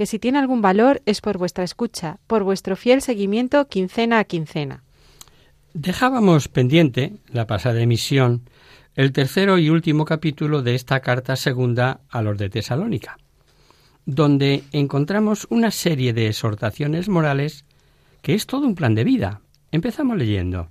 que 0.00 0.06
si 0.06 0.18
tiene 0.18 0.38
algún 0.38 0.62
valor 0.62 1.02
es 1.04 1.20
por 1.20 1.36
vuestra 1.36 1.62
escucha, 1.62 2.20
por 2.26 2.42
vuestro 2.42 2.74
fiel 2.74 3.02
seguimiento 3.02 3.68
quincena 3.68 4.18
a 4.18 4.24
quincena. 4.24 4.82
Dejábamos 5.74 6.48
pendiente, 6.48 7.16
la 7.30 7.46
pasada 7.46 7.82
emisión, 7.82 8.48
el 8.96 9.12
tercero 9.12 9.58
y 9.58 9.68
último 9.68 10.06
capítulo 10.06 10.62
de 10.62 10.74
esta 10.74 11.00
carta 11.00 11.36
segunda 11.36 12.00
a 12.08 12.22
los 12.22 12.38
de 12.38 12.48
Tesalónica, 12.48 13.18
donde 14.06 14.64
encontramos 14.72 15.46
una 15.50 15.70
serie 15.70 16.14
de 16.14 16.28
exhortaciones 16.28 17.10
morales 17.10 17.66
que 18.22 18.32
es 18.32 18.46
todo 18.46 18.66
un 18.66 18.76
plan 18.76 18.94
de 18.94 19.04
vida. 19.04 19.42
Empezamos 19.70 20.16
leyendo. 20.16 20.70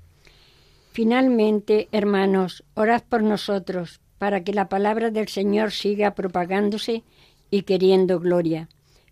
Finalmente, 0.91 1.87
hermanos, 1.91 2.63
orad 2.73 3.03
por 3.07 3.21
nosotros, 3.21 4.01
para 4.17 4.43
que 4.43 4.55
la 4.55 4.69
palabra 4.69 5.11
del 5.11 5.27
Señor 5.27 5.71
siga 5.71 6.15
propagándose 6.15 7.03
y 7.51 7.61
queriendo 7.61 8.19
gloria, 8.19 8.69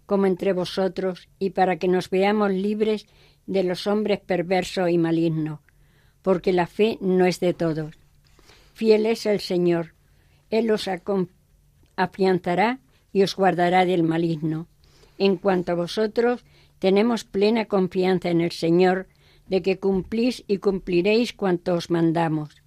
como 0.08 0.26
entre 0.26 0.54
vosotros, 0.54 1.30
y 1.38 1.52
para 1.52 1.78
que 1.78 1.88
nos 1.88 2.10
veamos 2.10 2.52
libres 2.52 3.06
de 3.46 3.64
los 3.64 3.86
hombres 3.86 4.20
perversos 4.20 4.90
y 4.90 4.98
malignos, 4.98 5.60
porque 6.24 6.54
la 6.54 6.66
fe 6.66 6.98
no 7.02 7.26
es 7.26 7.40
de 7.40 7.54
todos. 7.54 7.94
Fiel 8.74 9.06
es 9.06 9.26
el 9.26 9.40
Señor, 9.40 9.94
Él 10.50 10.72
os 10.72 10.90
afianzará 11.96 12.80
y 13.12 13.22
os 13.22 13.36
guardará 13.36 13.86
del 13.86 14.04
maligno. 14.04 14.68
En 15.18 15.36
cuanto 15.36 15.74
a 15.74 15.76
vosotros, 15.76 16.46
tenemos 16.80 17.24
plena 17.24 17.66
confianza 17.66 18.30
en 18.30 18.42
el 18.42 18.52
Señor 18.52 19.08
de 19.48 19.62
que 19.62 19.80
cumplís 19.80 20.44
y 20.48 20.58
cumpliréis 20.60 21.34
cuanto 21.34 21.74
os 21.74 21.90
mandamos. 21.90 22.62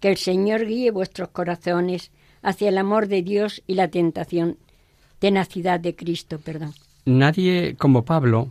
Que 0.00 0.08
el 0.08 0.16
Señor 0.16 0.66
guíe 0.66 0.90
vuestros 0.90 1.28
corazones 1.28 2.12
hacia 2.42 2.68
el 2.70 2.78
amor 2.78 3.08
de 3.08 3.22
Dios 3.22 3.62
y 3.66 3.74
la 3.74 3.88
tentación, 3.88 4.58
tenacidad 5.22 5.78
de 5.78 5.94
Cristo, 5.94 6.40
perdón. 6.40 6.74
Nadie 7.04 7.76
como 7.78 8.04
Pablo 8.04 8.50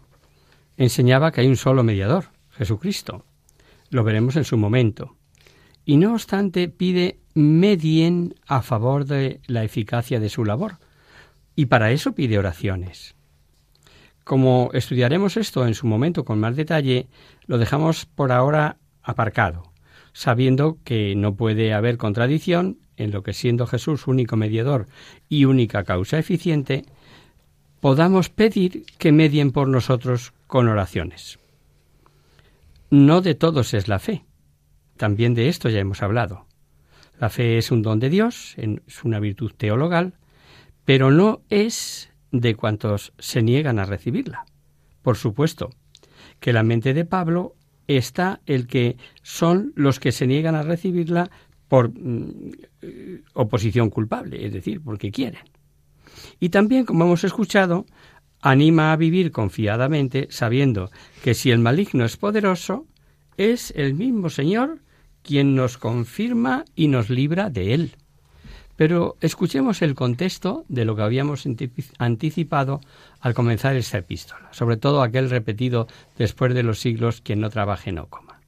enseñaba 0.78 1.34
que 1.34 1.42
hay 1.42 1.48
un 1.48 1.58
solo 1.58 1.84
mediador, 1.84 2.28
Jesucristo. 2.52 3.26
Lo 3.90 4.06
veremos 4.06 4.38
en 4.38 4.46
su 4.46 4.56
momento. 4.56 5.18
Y 5.84 5.98
no 5.98 6.14
obstante 6.14 6.70
pide 6.70 7.20
medien 7.34 8.36
a 8.48 8.62
favor 8.62 9.04
de 9.04 9.42
la 9.48 9.66
eficacia 9.66 10.22
de 10.22 10.30
su 10.30 10.46
labor. 10.46 10.78
Y 11.58 11.66
para 11.66 11.92
eso 11.92 12.14
pide 12.14 12.40
oraciones. 12.40 13.16
Como 14.24 14.70
estudiaremos 14.72 15.36
esto 15.36 15.68
en 15.68 15.74
su 15.74 15.88
momento 15.88 16.24
con 16.24 16.40
más 16.40 16.56
detalle, 16.56 17.10
lo 17.48 17.58
dejamos 17.58 18.06
por 18.06 18.32
ahora 18.32 18.78
aparcado, 19.04 19.71
sabiendo 20.14 20.78
que 20.84 21.16
no 21.16 21.36
puede 21.36 21.74
haber 21.74 21.98
contradicción 21.98 22.80
en 22.98 23.12
lo 23.12 23.24
que 23.24 23.34
siendo 23.34 23.68
Jesús 23.68 24.08
único 24.08 24.36
mediador 24.36 24.88
y 25.30 25.46
única 25.46 25.84
causa 25.84 26.20
eficiente, 26.20 26.84
podamos 27.80 28.30
pedir 28.30 28.86
que 28.98 29.12
medien 29.12 29.52
por 29.52 29.68
nosotros 29.68 30.34
con 30.48 30.68
oraciones. 30.68 31.40
No 32.90 33.22
de 33.22 33.36
todos 33.36 33.74
es 33.74 33.88
la 33.88 34.00
fe. 34.00 34.26
También 34.98 35.34
de 35.34 35.48
esto 35.48 35.70
ya 35.70 35.80
hemos 35.80 36.04
hablado. 36.04 36.46
La 37.20 37.30
fe 37.30 37.58
es 37.58 37.72
un 37.72 37.82
don 37.82 38.00
de 38.00 38.10
Dios, 38.10 38.56
es 38.58 39.04
una 39.04 39.20
virtud 39.20 39.52
teologal, 39.56 40.16
pero 40.86 41.12
no 41.12 41.42
es 41.50 42.12
de 42.32 42.56
cuantos 42.56 43.14
se 43.18 43.42
niegan 43.42 43.80
a 43.80 43.86
recibirla. 43.86 44.46
Por 45.02 45.18
supuesto 45.18 45.70
que 46.40 46.54
la 46.54 46.64
mente 46.64 46.94
de 46.94 47.06
Pablo 47.06 47.56
está 47.98 48.42
el 48.46 48.68
que 48.68 48.98
son 49.22 49.74
los 49.76 50.00
que 50.00 50.12
se 50.12 50.28
niegan 50.28 50.56
a 50.56 50.64
recibirla 50.64 51.30
por 51.68 51.90
mm, 51.90 52.52
eh, 52.82 53.22
oposición 53.34 53.90
culpable, 53.90 54.46
es 54.46 54.54
decir, 54.54 54.82
porque 54.82 55.12
quieren. 55.12 55.42
Y 56.40 56.50
también, 56.50 56.86
como 56.86 57.06
hemos 57.06 57.24
escuchado, 57.24 57.86
anima 58.42 58.92
a 58.92 58.98
vivir 58.98 59.32
confiadamente, 59.32 60.28
sabiendo 60.30 60.92
que 61.24 61.34
si 61.34 61.52
el 61.52 61.60
maligno 61.60 62.04
es 62.06 62.18
poderoso, 62.18 62.86
es 63.38 63.72
el 63.76 63.94
mismo 63.94 64.30
Señor 64.30 64.80
quien 65.24 65.56
nos 65.56 65.78
confirma 65.78 66.66
y 66.76 66.88
nos 66.88 67.10
libra 67.10 67.50
de 67.50 67.74
él. 67.74 67.96
Pero 68.76 69.16
escuchemos 69.22 69.82
el 69.84 69.94
contexto 69.94 70.66
de 70.68 70.86
lo 70.86 70.96
que 70.96 71.04
habíamos 71.04 71.46
antici- 71.46 71.92
anticipado 72.00 72.82
al 73.22 73.34
comenzar 73.34 73.76
esta 73.76 74.00
epístola, 74.00 74.50
sobre 74.52 74.78
todo 74.78 75.02
aquel 75.02 75.30
repetido 75.30 75.88
después 76.18 76.54
de 76.54 76.64
los 76.64 76.80
siglos, 76.80 77.22
quien 77.22 77.40
no 77.40 77.50
trabaje 77.50 77.92
no 77.92 78.10
coma. 78.10 78.42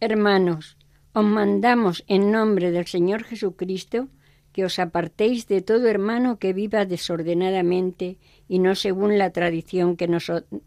Hermanos, 0.00 0.76
os 1.12 1.24
mandamos 1.24 2.04
en 2.06 2.30
nombre 2.30 2.70
del 2.70 2.86
Señor 2.86 3.24
Jesucristo 3.24 4.08
que 4.52 4.64
os 4.64 4.78
apartéis 4.78 5.48
de 5.48 5.60
todo 5.60 5.88
hermano 5.88 6.38
que 6.38 6.52
viva 6.52 6.84
desordenadamente 6.84 8.18
y 8.48 8.58
no 8.58 8.74
según 8.74 9.18
la 9.18 9.30
tradición 9.30 9.96
que, 9.96 10.08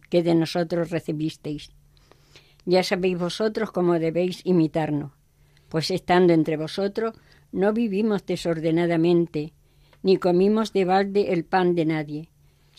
que 0.10 0.24
de 0.24 0.36
nosotros 0.36 0.90
recibisteis. 0.90 1.72
Ya 2.66 2.84
sabéis 2.84 3.18
vosotros 3.18 3.72
cómo 3.72 3.98
debéis 3.98 4.46
imitarnos, 4.46 5.12
pues 5.70 5.90
estando 5.92 6.34
entre 6.34 6.58
vosotros 6.58 7.14
no 7.52 7.74
vivimos 7.74 8.26
desordenadamente, 8.26 9.54
ni 10.04 10.18
comimos 10.18 10.72
de 10.74 10.86
balde 10.86 11.34
el 11.34 11.46
pan 11.46 11.74
de 11.74 11.86
nadie, 11.86 12.30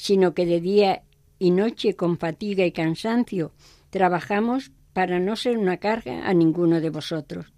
sino 0.00 0.32
que 0.32 0.46
de 0.46 0.62
día 0.62 1.02
y 1.38 1.50
noche 1.50 1.94
con 1.94 2.16
fatiga 2.16 2.64
y 2.64 2.72
cansancio 2.72 3.52
trabajamos 3.90 4.72
para 4.94 5.20
no 5.20 5.36
ser 5.36 5.58
una 5.58 5.76
carga 5.76 6.26
a 6.26 6.32
ninguno 6.32 6.80
de 6.80 6.88
vosotros, 6.88 7.52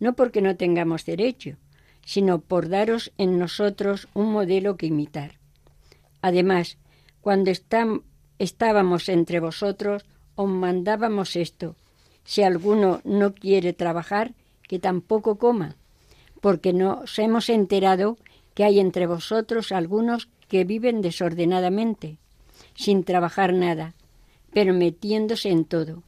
no 0.00 0.16
porque 0.16 0.40
no 0.40 0.56
tengamos 0.56 1.04
derecho, 1.04 1.58
sino 2.02 2.40
por 2.40 2.70
daros 2.70 3.12
en 3.18 3.38
nosotros 3.38 4.08
un 4.14 4.32
modelo 4.32 4.78
que 4.78 4.86
imitar. 4.86 5.32
Además, 6.22 6.78
cuando 7.20 7.52
estábamos 8.38 9.10
entre 9.10 9.40
vosotros, 9.40 10.06
os 10.34 10.48
mandábamos 10.48 11.36
esto, 11.36 11.76
si 12.24 12.42
alguno 12.42 13.02
no 13.04 13.34
quiere 13.34 13.74
trabajar, 13.74 14.32
que 14.66 14.78
tampoco 14.78 15.36
coma, 15.36 15.76
porque 16.40 16.72
nos 16.72 17.18
hemos 17.18 17.50
enterado 17.50 18.16
que 18.54 18.64
hay 18.64 18.80
entre 18.80 19.06
vosotros 19.06 19.72
algunos 19.72 20.30
que 20.48 20.64
viven 20.64 21.02
desordenadamente, 21.02 22.18
sin 22.74 23.04
trabajar 23.04 23.52
nada, 23.52 23.94
pero 24.52 24.72
metiéndose 24.74 25.50
en 25.50 25.64
todo. 25.64 26.02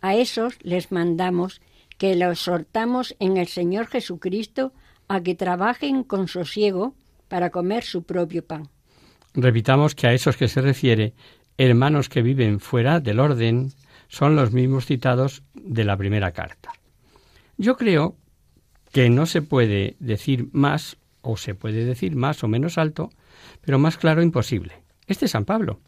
A 0.00 0.14
esos 0.14 0.58
les 0.62 0.92
mandamos 0.92 1.60
que 1.98 2.16
los 2.16 2.32
exhortamos 2.32 3.14
en 3.18 3.36
el 3.36 3.46
Señor 3.46 3.86
Jesucristo 3.86 4.72
a 5.08 5.20
que 5.20 5.34
trabajen 5.34 6.04
con 6.04 6.28
sosiego 6.28 6.94
para 7.28 7.50
comer 7.50 7.84
su 7.84 8.04
propio 8.04 8.44
pan. 8.44 8.68
Repitamos 9.34 9.94
que 9.94 10.06
a 10.06 10.12
esos 10.12 10.36
que 10.36 10.48
se 10.48 10.60
refiere, 10.60 11.14
hermanos 11.58 12.08
que 12.08 12.22
viven 12.22 12.58
fuera 12.60 13.00
del 13.00 13.20
orden, 13.20 13.72
son 14.08 14.34
los 14.34 14.52
mismos 14.52 14.86
citados 14.86 15.42
de 15.54 15.84
la 15.84 15.96
primera 15.96 16.32
carta. 16.32 16.72
Yo 17.56 17.76
creo 17.76 18.16
que 18.92 19.10
no 19.10 19.26
se 19.26 19.42
puede 19.42 19.96
decir 20.00 20.48
más, 20.52 20.96
o 21.22 21.36
se 21.36 21.54
puede 21.54 21.84
decir 21.84 22.16
más 22.16 22.42
o 22.42 22.48
menos 22.48 22.78
alto, 22.78 23.10
pero 23.60 23.78
más 23.78 23.96
claro 23.96 24.22
imposible. 24.22 24.74
Este 25.06 25.24
es 25.26 25.32
San 25.32 25.44
Pablo, 25.44 25.80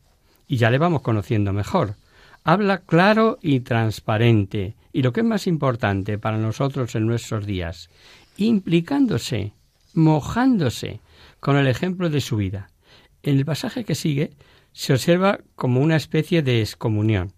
y 0.47 0.57
ya 0.57 0.71
le 0.71 0.79
vamos 0.79 1.03
conociendo 1.03 1.53
mejor. 1.53 1.97
Habla 2.45 2.79
claro 2.79 3.39
y 3.41 3.61
transparente, 3.61 4.75
y 4.93 5.03
lo 5.03 5.13
que 5.13 5.21
es 5.21 5.27
más 5.27 5.47
importante 5.47 6.19
para 6.19 6.39
nosotros 6.39 6.95
en 6.95 7.07
nuestros 7.07 7.47
días, 7.47 7.89
implicándose, 8.37 9.53
mojándose 9.95 11.01
con 11.41 11.57
el 11.57 11.67
ejemplo 11.67 12.11
de 12.11 12.21
su 12.21 12.37
vida. 12.37 12.71
En 13.23 13.39
el 13.39 13.45
pasaje 13.45 13.85
que 13.85 13.95
sigue 13.95 14.33
se 14.73 14.93
observa 14.93 15.41
como 15.55 15.81
una 15.81 15.97
especie 15.97 16.43
de 16.43 16.61
excomunión. 16.61 17.33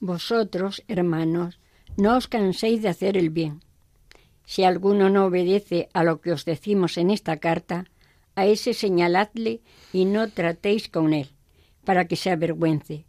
Vosotros, 0.00 0.82
hermanos, 0.88 1.60
no 1.96 2.16
os 2.16 2.26
canséis 2.26 2.82
de 2.82 2.88
hacer 2.88 3.16
el 3.16 3.30
bien. 3.30 3.60
Si 4.44 4.64
alguno 4.64 5.10
no 5.10 5.26
obedece 5.26 5.88
a 5.92 6.02
lo 6.02 6.20
que 6.20 6.32
os 6.32 6.44
decimos 6.44 6.98
en 6.98 7.10
esta 7.10 7.36
carta, 7.36 7.84
a 8.34 8.46
ese 8.46 8.74
señaladle 8.74 9.60
y 9.92 10.04
no 10.04 10.30
tratéis 10.30 10.88
con 10.88 11.12
él, 11.12 11.28
para 11.84 12.06
que 12.06 12.16
se 12.16 12.30
avergüence. 12.30 13.04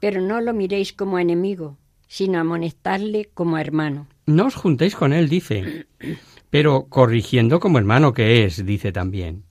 Pero 0.00 0.20
no 0.20 0.40
lo 0.40 0.52
miréis 0.52 0.92
como 0.92 1.18
enemigo, 1.18 1.78
sino 2.06 2.38
amonestadle 2.38 3.30
como 3.34 3.58
hermano. 3.58 4.06
No 4.26 4.46
os 4.46 4.54
juntéis 4.54 4.94
con 4.94 5.12
él, 5.12 5.28
dice, 5.28 5.86
pero 6.50 6.86
corrigiendo 6.88 7.60
como 7.60 7.78
hermano 7.78 8.12
que 8.12 8.44
es, 8.44 8.64
dice 8.64 8.92
también. 8.92 9.44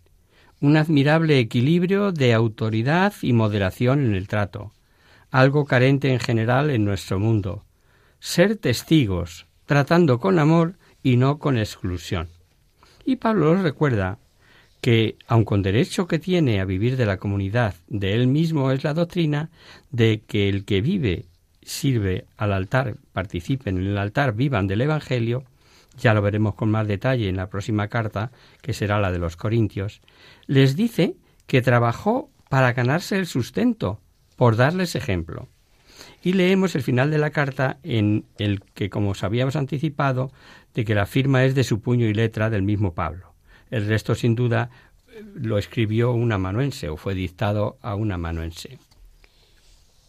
Un 0.59 0.77
admirable 0.77 1.39
equilibrio 1.39 2.11
de 2.11 2.33
autoridad 2.33 3.13
y 3.21 3.33
moderación 3.33 4.05
en 4.05 4.15
el 4.15 4.27
trato, 4.27 4.71
algo 5.29 5.65
carente 5.65 6.11
en 6.11 6.19
general 6.19 6.69
en 6.69 6.85
nuestro 6.85 7.19
mundo. 7.19 7.65
Ser 8.19 8.55
testigos, 8.55 9.45
tratando 9.65 10.19
con 10.19 10.39
amor 10.39 10.77
y 11.03 11.17
no 11.17 11.37
con 11.37 11.57
exclusión. 11.57 12.29
Y 13.05 13.17
Pablo 13.17 13.51
os 13.51 13.61
recuerda 13.61 14.17
que, 14.81 15.15
aun 15.27 15.43
con 15.43 15.61
derecho 15.61 16.07
que 16.07 16.19
tiene 16.19 16.59
a 16.59 16.65
vivir 16.65 16.97
de 16.97 17.05
la 17.05 17.17
comunidad, 17.17 17.75
de 17.87 18.13
él 18.13 18.27
mismo 18.27 18.71
es 18.71 18.83
la 18.83 18.93
doctrina 18.93 19.49
de 19.91 20.21
que 20.25 20.49
el 20.49 20.65
que 20.65 20.81
vive, 20.81 21.25
sirve 21.63 22.25
al 22.37 22.53
altar, 22.53 22.95
participen 23.13 23.77
en 23.77 23.87
el 23.87 23.97
altar, 23.97 24.33
vivan 24.33 24.67
del 24.67 24.81
Evangelio, 24.81 25.43
ya 25.97 26.13
lo 26.13 26.21
veremos 26.21 26.55
con 26.55 26.69
más 26.69 26.87
detalle 26.87 27.27
en 27.27 27.37
la 27.37 27.49
próxima 27.49 27.87
carta, 27.87 28.31
que 28.61 28.73
será 28.73 28.99
la 28.99 29.11
de 29.11 29.19
los 29.19 29.35
Corintios, 29.35 30.01
les 30.45 30.75
dice 30.75 31.15
que 31.47 31.61
trabajó 31.61 32.29
para 32.49 32.73
ganarse 32.73 33.17
el 33.17 33.25
sustento, 33.25 33.99
por 34.35 34.55
darles 34.55 34.95
ejemplo. 34.95 35.47
Y 36.21 36.33
leemos 36.33 36.75
el 36.75 36.83
final 36.83 37.09
de 37.09 37.17
la 37.17 37.31
carta 37.31 37.77
en 37.83 38.25
el 38.37 38.61
que, 38.73 38.89
como 38.89 39.11
os 39.11 39.23
habíamos 39.23 39.55
anticipado, 39.55 40.31
de 40.73 40.85
que 40.85 40.95
la 40.95 41.05
firma 41.05 41.43
es 41.43 41.55
de 41.55 41.63
su 41.63 41.81
puño 41.81 42.05
y 42.05 42.13
letra 42.13 42.49
del 42.49 42.61
mismo 42.61 42.93
Pablo. 42.93 43.26
El 43.69 43.87
resto, 43.87 44.15
sin 44.15 44.35
duda, 44.35 44.69
lo 45.35 45.57
escribió 45.57 46.11
un 46.11 46.31
amanuense 46.31 46.89
o 46.89 46.97
fue 46.97 47.15
dictado 47.15 47.77
a 47.81 47.95
un 47.95 48.11
amanuense. 48.11 48.79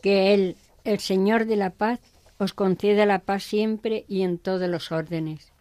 Que 0.03 0.35
él, 0.35 0.57
el 0.85 1.01
Señor 1.01 1.47
de 1.47 1.57
la 1.57 1.71
paz, 1.71 2.01
os 2.39 2.53
conceda 2.53 3.05
la 3.05 3.21
paz 3.21 3.43
siempre 3.43 4.05
y 4.09 4.23
en 4.23 4.39
todos 4.39 4.69
los 4.69 4.93
órdenes. 4.93 5.53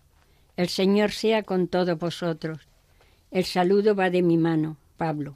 El 0.57 0.69
Señor 0.69 1.11
sea 1.11 1.43
con 1.43 1.67
todos 1.67 1.97
vosotros. 1.97 2.59
El 3.31 3.45
saludo 3.45 3.95
va 3.95 4.09
de 4.09 4.21
mi 4.21 4.37
mano, 4.37 4.77
Pablo. 4.95 5.35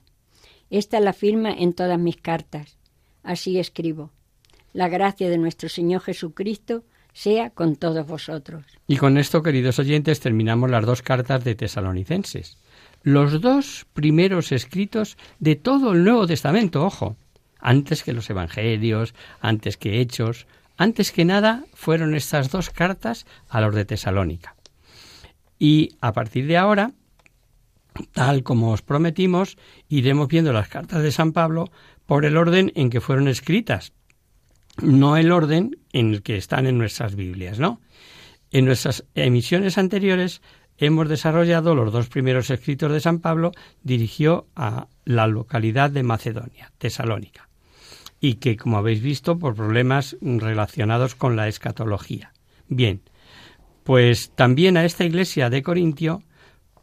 Esta 0.69 0.99
la 0.99 1.13
firma 1.13 1.51
en 1.51 1.73
todas 1.73 1.99
mis 1.99 2.17
cartas. 2.17 2.77
Así 3.23 3.59
escribo. 3.59 4.11
La 4.73 4.87
gracia 4.87 5.29
de 5.29 5.37
nuestro 5.37 5.67
Señor 5.67 6.01
Jesucristo 6.01 6.83
sea 7.13 7.49
con 7.49 7.75
todos 7.75 8.07
vosotros. 8.07 8.65
Y 8.87 8.97
con 8.97 9.17
esto, 9.17 9.43
queridos 9.43 9.79
oyentes, 9.79 10.19
terminamos 10.19 10.69
las 10.69 10.85
dos 10.85 11.01
cartas 11.01 11.43
de 11.43 11.55
Tesalonicenses. 11.55 12.57
Los 13.03 13.41
dos 13.41 13.85
primeros 13.93 14.51
escritos 14.51 15.17
de 15.39 15.55
todo 15.55 15.93
el 15.93 16.03
Nuevo 16.03 16.27
Testamento, 16.27 16.85
ojo, 16.85 17.17
antes 17.59 18.03
que 18.03 18.13
los 18.13 18.29
Evangelios, 18.29 19.13
antes 19.39 19.77
que 19.77 20.01
Hechos, 20.01 20.47
antes 20.77 21.11
que 21.11 21.25
nada 21.25 21.65
fueron 21.73 22.15
estas 22.15 22.49
dos 22.49 22.69
cartas 22.69 23.25
a 23.49 23.61
los 23.61 23.75
de 23.75 23.85
Tesalónica. 23.85 24.55
Y 25.59 25.95
a 26.01 26.13
partir 26.13 26.47
de 26.47 26.57
ahora, 26.57 26.91
tal 28.13 28.43
como 28.43 28.71
os 28.71 28.81
prometimos, 28.81 29.57
iremos 29.89 30.27
viendo 30.27 30.53
las 30.53 30.69
cartas 30.69 31.03
de 31.03 31.11
San 31.11 31.33
Pablo 31.33 31.71
por 32.05 32.25
el 32.25 32.37
orden 32.37 32.71
en 32.75 32.89
que 32.89 33.01
fueron 33.01 33.27
escritas, 33.27 33.93
no 34.81 35.17
el 35.17 35.31
orden 35.31 35.77
en 35.93 36.13
el 36.13 36.23
que 36.23 36.37
están 36.37 36.65
en 36.65 36.77
nuestras 36.77 37.15
Biblias, 37.15 37.59
¿no? 37.59 37.81
En 38.51 38.65
nuestras 38.65 39.05
emisiones 39.15 39.77
anteriores 39.77 40.41
hemos 40.77 41.07
desarrollado 41.07 41.75
los 41.75 41.93
dos 41.93 42.09
primeros 42.09 42.49
escritos 42.49 42.91
de 42.91 42.99
San 42.99 43.19
Pablo 43.19 43.51
dirigió 43.83 44.47
a 44.55 44.87
la 45.05 45.27
localidad 45.27 45.91
de 45.91 46.03
Macedonia, 46.03 46.71
Tesalónica, 46.77 47.49
y 48.19 48.35
que, 48.35 48.57
como 48.57 48.77
habéis 48.77 49.01
visto, 49.01 49.37
por 49.37 49.55
problemas 49.55 50.17
relacionados 50.21 51.15
con 51.15 51.35
la 51.35 51.47
escatología. 51.47 52.33
Bien, 52.67 53.01
pues 53.83 54.31
también 54.35 54.77
a 54.77 54.85
esta 54.85 55.05
iglesia 55.05 55.49
de 55.49 55.63
Corintio, 55.63 56.23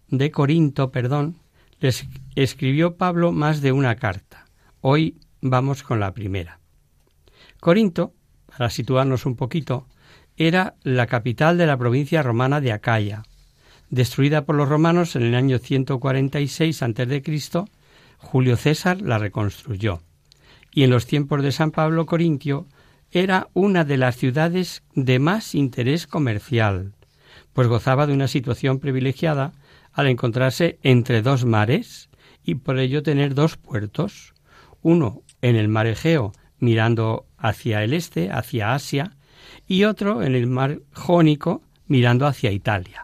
de 0.08 0.30
Corinto, 0.30 0.90
perdón, 0.90 1.36
les 1.80 2.06
escribió 2.34 2.96
Pablo 2.96 3.32
más 3.32 3.60
de 3.60 3.72
una 3.72 3.96
carta. 3.96 4.46
Hoy 4.80 5.18
vamos 5.40 5.82
con 5.82 6.00
la 6.00 6.12
primera. 6.12 6.60
Corinto, 7.60 8.14
para 8.46 8.70
situarnos 8.70 9.26
un 9.26 9.36
poquito, 9.36 9.86
era 10.36 10.76
la 10.84 11.06
capital 11.06 11.58
de 11.58 11.66
la 11.66 11.76
provincia 11.76 12.22
romana 12.22 12.60
de 12.60 12.72
Acaya. 12.72 13.24
Destruida 13.90 14.44
por 14.44 14.54
los 14.54 14.68
romanos 14.68 15.16
en 15.16 15.22
el 15.22 15.34
año 15.34 15.58
146 15.58 16.82
a.C., 16.82 17.22
Julio 18.18 18.56
César 18.56 19.00
la 19.00 19.18
reconstruyó. 19.18 20.00
Y 20.72 20.84
en 20.84 20.90
los 20.90 21.06
tiempos 21.06 21.42
de 21.42 21.52
San 21.52 21.70
Pablo 21.70 22.06
Corintio 22.06 22.66
era 23.10 23.48
una 23.54 23.84
de 23.84 23.96
las 23.96 24.16
ciudades 24.16 24.82
de 24.94 25.18
más 25.18 25.54
interés 25.54 26.06
comercial, 26.06 26.94
pues 27.52 27.68
gozaba 27.68 28.06
de 28.06 28.12
una 28.12 28.28
situación 28.28 28.78
privilegiada 28.78 29.52
al 29.92 30.06
encontrarse 30.08 30.78
entre 30.82 31.22
dos 31.22 31.44
mares 31.44 32.10
y 32.44 32.56
por 32.56 32.78
ello 32.78 33.02
tener 33.02 33.34
dos 33.34 33.56
puertos, 33.56 34.34
uno 34.82 35.22
en 35.42 35.56
el 35.56 35.68
mar 35.68 35.86
Egeo 35.86 36.32
mirando 36.58 37.26
hacia 37.36 37.82
el 37.84 37.92
este, 37.92 38.30
hacia 38.30 38.74
Asia, 38.74 39.16
y 39.66 39.84
otro 39.84 40.22
en 40.22 40.34
el 40.34 40.46
mar 40.46 40.80
Jónico, 40.92 41.62
mirando 41.86 42.26
hacia 42.26 42.52
Italia. 42.52 43.02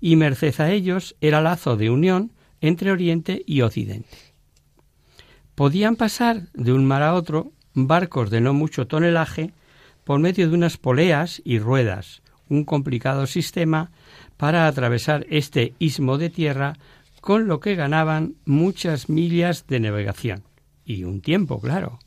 Y 0.00 0.16
merced 0.16 0.58
a 0.60 0.70
ellos 0.70 1.16
era 1.20 1.40
lazo 1.40 1.76
de 1.76 1.90
unión 1.90 2.32
entre 2.60 2.90
Oriente 2.90 3.42
y 3.46 3.60
Occidente. 3.62 4.16
Podían 5.54 5.96
pasar 5.96 6.48
de 6.54 6.72
un 6.72 6.86
mar 6.86 7.02
a 7.02 7.14
otro 7.14 7.52
barcos 7.74 8.30
de 8.30 8.40
no 8.40 8.54
mucho 8.54 8.86
tonelaje 8.86 9.52
por 10.04 10.18
medio 10.18 10.48
de 10.48 10.54
unas 10.54 10.76
poleas 10.76 11.42
y 11.44 11.58
ruedas, 11.58 12.22
un 12.48 12.64
complicado 12.64 13.26
sistema 13.26 13.90
para 14.36 14.66
atravesar 14.66 15.26
este 15.28 15.74
istmo 15.78 16.18
de 16.18 16.30
tierra 16.30 16.78
con 17.20 17.46
lo 17.46 17.60
que 17.60 17.74
ganaban 17.74 18.36
muchas 18.46 19.08
millas 19.08 19.66
de 19.66 19.80
navegación. 19.80 20.42
Y 20.84 21.04
un 21.04 21.20
tiempo, 21.20 21.60
claro. 21.60 21.98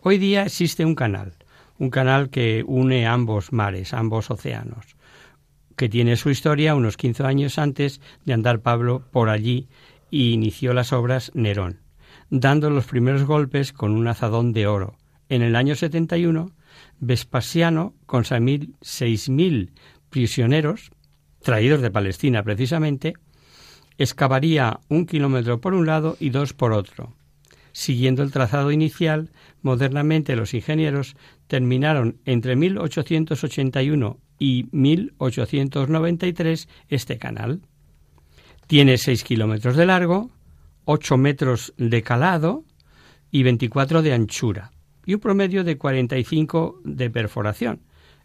Hoy 0.00 0.18
día 0.18 0.44
existe 0.44 0.84
un 0.84 0.94
canal, 0.94 1.34
un 1.78 1.90
canal 1.90 2.30
que 2.30 2.62
une 2.64 3.06
ambos 3.08 3.52
mares, 3.52 3.92
ambos 3.92 4.30
océanos, 4.30 4.96
que 5.76 5.88
tiene 5.88 6.16
su 6.16 6.30
historia 6.30 6.76
unos 6.76 6.96
15 6.96 7.24
años 7.24 7.58
antes 7.58 8.00
de 8.24 8.32
andar 8.32 8.60
Pablo 8.60 9.02
por 9.10 9.28
allí 9.28 9.68
y 10.08 10.30
inició 10.30 10.72
las 10.72 10.92
obras 10.92 11.32
Nerón, 11.34 11.80
dando 12.30 12.70
los 12.70 12.86
primeros 12.86 13.24
golpes 13.24 13.72
con 13.72 13.90
un 13.90 14.06
azadón 14.06 14.52
de 14.52 14.68
oro. 14.68 14.96
En 15.28 15.42
el 15.42 15.56
año 15.56 15.74
71, 15.74 16.52
Vespasiano, 17.00 17.94
con 18.06 18.24
seis 18.24 19.28
mil 19.28 19.72
prisioneros, 20.10 20.92
traídos 21.42 21.80
de 21.80 21.90
Palestina 21.90 22.44
precisamente, 22.44 23.14
excavaría 23.98 24.78
un 24.88 25.06
kilómetro 25.06 25.60
por 25.60 25.74
un 25.74 25.86
lado 25.86 26.16
y 26.20 26.30
dos 26.30 26.52
por 26.52 26.72
otro, 26.72 27.17
Siguiendo 27.72 28.22
el 28.22 28.32
trazado 28.32 28.70
inicial, 28.72 29.30
modernamente 29.62 30.36
los 30.36 30.54
ingenieros 30.54 31.16
terminaron 31.46 32.18
entre 32.24 32.56
1881 32.56 34.18
y 34.38 34.66
1893 34.72 36.68
este 36.88 37.18
canal. 37.18 37.60
Tiene 38.66 38.98
6 38.98 39.24
kilómetros 39.24 39.76
de 39.76 39.86
largo, 39.86 40.30
8 40.84 41.16
metros 41.16 41.74
de 41.76 42.02
calado 42.02 42.64
y 43.30 43.42
24 43.42 44.02
de 44.02 44.12
anchura, 44.12 44.72
y 45.04 45.14
un 45.14 45.20
promedio 45.20 45.64
de 45.64 45.76
45 45.76 46.80
de 46.84 47.10
perforación. 47.10 47.80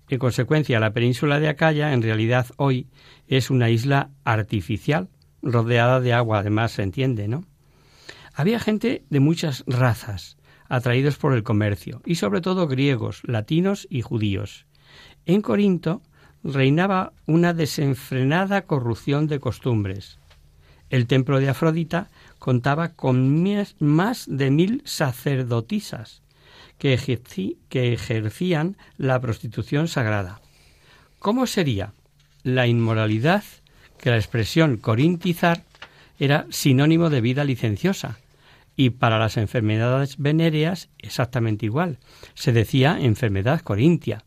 En 0.09 0.19
consecuencia, 0.19 0.79
la 0.79 0.91
península 0.91 1.39
de 1.39 1.47
Acaya 1.47 1.93
en 1.93 2.01
realidad 2.01 2.47
hoy 2.57 2.87
es 3.27 3.49
una 3.49 3.69
isla 3.69 4.11
artificial, 4.25 5.09
rodeada 5.41 5.99
de 6.01 6.13
agua, 6.13 6.39
además 6.39 6.73
se 6.73 6.83
entiende, 6.83 7.27
¿no? 7.27 7.45
Había 8.33 8.59
gente 8.59 9.03
de 9.09 9.19
muchas 9.19 9.63
razas, 9.67 10.37
atraídos 10.67 11.17
por 11.17 11.33
el 11.33 11.43
comercio, 11.43 12.01
y 12.05 12.15
sobre 12.15 12.41
todo 12.41 12.67
griegos, 12.67 13.21
latinos 13.25 13.87
y 13.89 14.01
judíos. 14.01 14.65
En 15.25 15.41
Corinto 15.41 16.01
reinaba 16.43 17.13
una 17.25 17.53
desenfrenada 17.53 18.63
corrupción 18.63 19.27
de 19.27 19.39
costumbres. 19.39 20.17
El 20.89 21.07
templo 21.07 21.39
de 21.39 21.49
Afrodita 21.49 22.09
contaba 22.39 22.89
con 22.89 23.43
más 23.79 24.25
de 24.27 24.51
mil 24.51 24.81
sacerdotisas 24.85 26.21
que, 26.77 26.93
ejercían 26.93 28.77
la 28.97 29.19
prostitución 29.21 29.87
sagrada. 29.87 30.41
¿Cómo 31.19 31.47
sería 31.47 31.93
la 32.43 32.67
inmoralidad 32.67 33.43
que 33.97 34.09
la 34.09 34.17
expresión 34.17 34.77
corintizar 34.77 35.63
era 36.19 36.45
sinónimo 36.49 37.09
de 37.09 37.21
vida 37.21 37.45
licenciosa? 37.45 38.17
Y 38.75 38.91
para 38.91 39.19
las 39.19 39.37
enfermedades 39.37 40.17
venéreas 40.17 40.89
exactamente 40.97 41.65
igual. 41.65 41.99
Se 42.33 42.51
decía 42.51 42.97
enfermedad 42.99 43.61
corintia. 43.61 44.23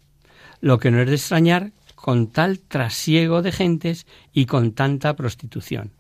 Lo 0.61 0.79
que 0.79 0.91
no 0.91 1.01
es 1.01 1.09
de 1.09 1.15
extrañar 1.15 1.73
con 1.95 2.29
tal 2.29 2.61
trasiego 2.61 3.43
de 3.43 3.53
gentes 3.53 4.07
y 4.33 4.47
con 4.47 4.73
tanta 4.73 5.17
prostitución. 5.17 5.91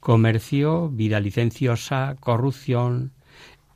Comercio, 0.00 0.88
vida 0.88 1.20
licenciosa, 1.20 2.16
corrupción. 2.18 3.12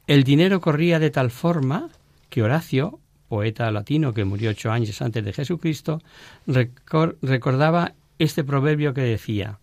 El 0.07 0.25
dinero 0.25 0.61
corría 0.61 0.99
de 0.99 1.11
tal 1.11 1.31
forma 1.31 1.89
que 2.29 2.43
Horacio, 2.43 2.99
poeta 3.29 3.71
latino 3.71 4.13
que 4.13 4.25
murió 4.25 4.51
ocho 4.51 4.73
años 4.73 5.01
antes 5.03 5.25
de 5.25 5.33
Jesucristo, 5.33 6.01
recordaba 6.47 7.95
este 8.19 8.43
proverbio 8.43 8.93
que 8.93 9.03
decía 9.03 9.59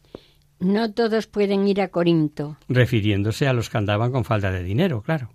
No 0.60 0.92
todos 0.92 1.28
pueden 1.28 1.68
ir 1.68 1.82
a 1.82 1.90
Corinto. 1.90 2.58
Refiriéndose 2.68 3.48
a 3.48 3.54
los 3.54 3.70
que 3.70 3.78
andaban 3.78 4.12
con 4.12 4.26
falta 4.26 4.52
de 4.52 4.64
dinero, 4.64 5.02
claro. 5.02 5.30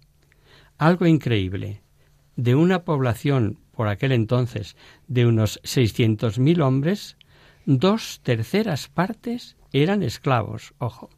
Algo 0.78 1.06
increíble. 1.06 1.82
De 2.34 2.54
una 2.54 2.84
población 2.84 3.58
por 3.70 3.88
aquel 3.88 4.12
entonces 4.12 4.76
de 5.06 5.26
unos 5.26 5.60
seiscientos 5.62 6.38
mil 6.38 6.60
hombres, 6.60 7.16
dos 7.66 8.20
terceras 8.22 8.88
partes 8.88 9.56
eran 9.72 10.02
esclavos, 10.02 10.74
ojo. 10.78 11.10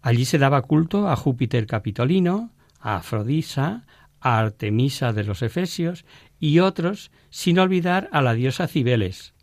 Allí 0.00 0.24
se 0.24 0.38
daba 0.38 0.62
culto 0.62 1.08
a 1.08 1.16
Júpiter 1.16 1.66
Capitolino, 1.66 2.52
a 2.78 2.96
Afrodisa, 2.96 3.86
a 4.20 4.38
Artemisa 4.38 5.12
de 5.12 5.24
los 5.24 5.42
Efesios 5.42 6.04
y 6.38 6.60
otros, 6.60 7.10
sin 7.30 7.58
olvidar 7.58 8.08
a 8.12 8.22
la 8.22 8.34
diosa 8.34 8.68
Cibeles, 8.68 9.33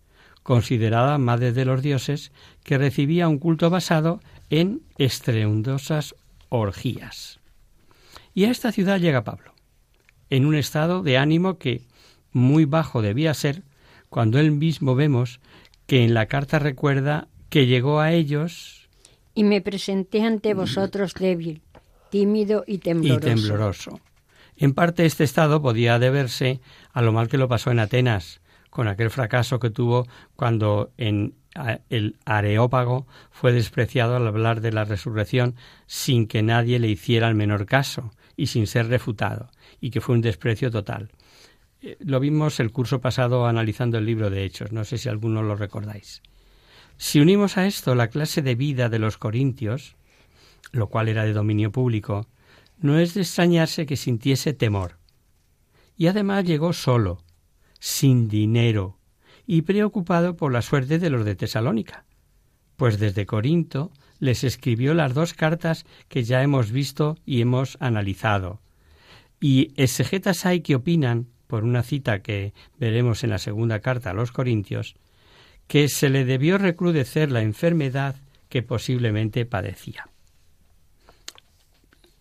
considerada 0.44 1.18
madre 1.18 1.52
de 1.52 1.66
los 1.66 1.82
dioses, 1.82 2.32
que 2.64 2.78
recibía 2.78 3.28
un 3.28 3.40
culto 3.40 3.70
basado 3.70 4.20
en 4.50 4.82
estrendosas 4.98 6.16
orgías. 6.50 7.40
Y 8.34 8.46
a 8.46 8.52
esta 8.52 8.72
ciudad 8.72 9.00
llega 9.00 9.24
Pablo, 9.24 9.54
en 10.30 10.46
un 10.46 10.56
estado 10.56 11.04
de 11.04 11.18
ánimo 11.18 11.58
que 11.58 11.82
muy 12.32 12.66
bajo 12.66 13.02
debía 13.02 13.34
ser, 13.34 13.64
cuando 14.10 14.40
él 14.40 14.52
mismo 14.52 14.96
vemos 14.96 15.40
que 15.86 16.04
en 16.04 16.14
la 16.14 16.26
carta 16.28 16.60
recuerda 16.60 17.28
que 17.50 17.66
llegó 17.66 18.00
a 18.00 18.12
ellos 18.12 18.82
y 19.34 19.44
me 19.44 19.62
presenté 19.62 20.24
ante 20.24 20.54
vosotros 20.54 21.14
débil, 21.14 21.62
tímido 22.10 22.64
y 22.68 22.80
tembloroso. 22.80 23.28
Y 23.28 23.30
tembloroso. 23.30 24.00
En 24.58 24.74
parte 24.74 25.06
este 25.06 25.24
estado 25.24 25.62
podía 25.62 26.00
deberse 26.00 26.60
a 26.92 27.02
lo 27.02 27.12
mal 27.12 27.30
que 27.30 27.38
lo 27.38 27.48
pasó 27.48 27.72
en 27.72 27.80
Atenas, 27.80 28.42
con 28.72 28.88
aquel 28.88 29.12
fracaso 29.12 29.60
que 29.60 29.70
tuvo 29.70 30.08
cuando 30.36 30.92
en 30.98 31.36
el 31.90 32.16
Areópago 32.26 33.06
fue 33.30 33.52
despreciado 33.52 34.16
al 34.16 34.26
hablar 34.26 34.62
de 34.62 34.72
la 34.72 34.86
resurrección 34.86 35.56
sin 35.86 36.26
que 36.26 36.42
nadie 36.42 36.80
le 36.80 36.88
hiciera 36.88 37.28
el 37.28 37.36
menor 37.36 37.66
caso 37.66 38.14
y 38.38 38.48
sin 38.48 38.66
ser 38.66 38.88
refutado, 38.88 39.52
y 39.82 39.92
que 39.92 40.00
fue 40.02 40.16
un 40.16 40.22
desprecio 40.22 40.72
total. 40.72 41.12
Eh, 41.82 41.98
lo 42.00 42.20
vimos 42.22 42.62
el 42.62 42.72
curso 42.72 43.02
pasado 43.02 43.46
analizando 43.46 43.98
el 43.98 44.06
libro 44.06 44.30
de 44.30 44.46
Hechos, 44.46 44.72
no 44.72 44.86
sé 44.86 44.98
si 44.98 45.10
alguno 45.10 45.44
lo 45.44 45.56
recordáis. 45.56 46.22
Si 46.98 47.20
unimos 47.20 47.58
a 47.58 47.68
esto 47.68 47.94
la 47.94 48.08
clase 48.08 48.42
de 48.42 48.56
vida 48.56 48.88
de 48.88 49.00
los 49.00 49.18
corintios, 49.18 49.96
lo 50.72 50.88
cual 50.88 51.10
era 51.10 51.26
de 51.26 51.34
dominio 51.34 51.72
público, 51.74 52.28
no 52.80 52.98
es 52.98 53.16
de 53.16 53.22
extrañarse 53.22 53.86
que 53.86 53.98
sintiese 53.98 54.54
temor. 54.54 54.98
Y 55.98 56.08
además 56.08 56.46
llegó 56.46 56.72
solo, 56.72 57.22
sin 57.82 58.30
dinero, 58.30 59.00
y 59.48 59.64
preocupado 59.64 60.38
por 60.38 60.54
la 60.54 60.62
suerte 60.62 61.00
de 61.00 61.10
los 61.10 61.26
de 61.26 61.36
Tesalónica, 61.36 62.06
pues 62.78 63.00
desde 63.00 63.26
Corinto 63.26 63.92
les 64.20 64.44
escribió 64.44 64.94
las 64.94 65.16
dos 65.16 65.34
cartas 65.34 65.86
que 66.08 66.24
ya 66.24 66.44
hemos 66.44 66.72
visto 66.72 67.18
y 67.26 67.42
hemos 67.42 67.78
analizado. 67.80 68.62
Y 69.40 69.74
exegetas 69.76 70.46
hay 70.46 70.62
que 70.62 70.76
opinan 70.76 71.28
por 71.48 71.64
una 71.64 71.82
cita 71.82 72.22
que 72.22 72.54
veremos 72.78 73.24
en 73.24 73.32
la 73.32 73.40
segunda 73.40 73.80
carta 73.80 74.12
a 74.12 74.14
los 74.14 74.32
Corintios, 74.32 74.96
que 75.68 75.90
se 75.90 76.10
le 76.10 76.24
debió 76.24 76.60
recrudecer 76.60 77.32
la 77.32 77.42
enfermedad 77.42 78.16
que 78.48 78.62
posiblemente 78.62 79.46
padecía. 79.46 80.08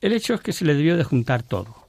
El 0.00 0.14
hecho 0.14 0.33
es 0.33 0.40
que 0.40 0.55
se 0.55 0.64
le 0.64 0.75
debió 0.75 0.97
de 0.97 1.05
juntar 1.05 1.43
todo. 1.43 1.87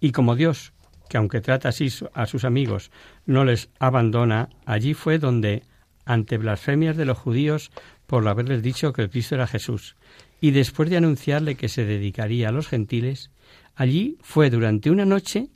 Y 0.00 0.10
como 0.10 0.34
Dios, 0.34 0.72
que 1.08 1.16
aunque 1.16 1.40
trata 1.40 1.68
así 1.68 1.88
a 2.14 2.26
sus 2.26 2.44
amigos, 2.44 2.90
no 3.24 3.44
les 3.44 3.70
abandona, 3.78 4.48
allí 4.64 4.94
fue 4.94 5.18
donde, 5.18 5.62
ante 6.04 6.38
blasfemias 6.38 6.96
de 6.96 7.04
los 7.04 7.18
judíos 7.18 7.70
por 8.06 8.26
haberles 8.26 8.62
dicho 8.62 8.92
que 8.92 9.02
el 9.02 9.10
Cristo 9.10 9.34
era 9.34 9.46
Jesús, 9.46 9.96
y 10.40 10.50
después 10.50 10.90
de 10.90 10.96
anunciarle 10.96 11.56
que 11.56 11.68
se 11.68 11.84
dedicaría 11.84 12.48
a 12.48 12.52
los 12.52 12.68
gentiles, 12.68 13.30
allí 13.74 14.18
fue 14.20 14.50
durante 14.50 14.90
una 14.90 15.04
noche 15.04 15.48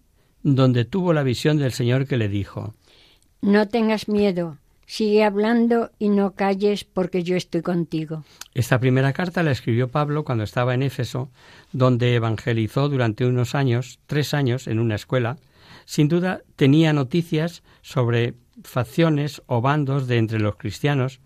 donde 0.43 0.85
tuvo 0.85 1.13
la 1.13 1.23
visión 1.23 1.59
del 1.59 1.73
Señor 1.73 2.07
que 2.07 2.17
le 2.17 2.29
dijo, 2.29 2.75
No 3.43 3.69
tengas 3.69 4.09
miedo, 4.09 4.59
sigue 4.91 5.23
hablando 5.23 5.93
y 6.01 6.09
no 6.09 6.33
calles 6.33 6.83
porque 6.83 7.23
yo 7.23 7.37
estoy 7.37 7.63
contigo. 7.63 8.25
Esta 8.55 8.81
primera 8.81 9.13
carta 9.13 9.45
la 9.45 9.53
escribió 9.53 9.87
Pablo 9.87 10.25
cuando 10.25 10.43
estaba 10.43 10.75
en 10.75 10.83
Éfeso, 10.83 11.31
donde 11.71 12.17
evangelizó 12.17 12.89
durante 12.89 13.25
unos 13.25 13.55
años, 13.55 14.01
tres 14.09 14.35
años, 14.35 14.67
en 14.67 14.81
una 14.81 14.97
escuela. 14.97 15.37
Sin 15.85 16.09
duda 16.09 16.43
tenía 16.57 16.93
noticias 16.93 17.63
sobre 17.83 18.35
facciones 18.65 19.43
o 19.47 19.61
bandos 19.61 20.09
de 20.09 20.19
entre 20.19 20.41
los 20.41 20.57
cristianos, 20.57 21.21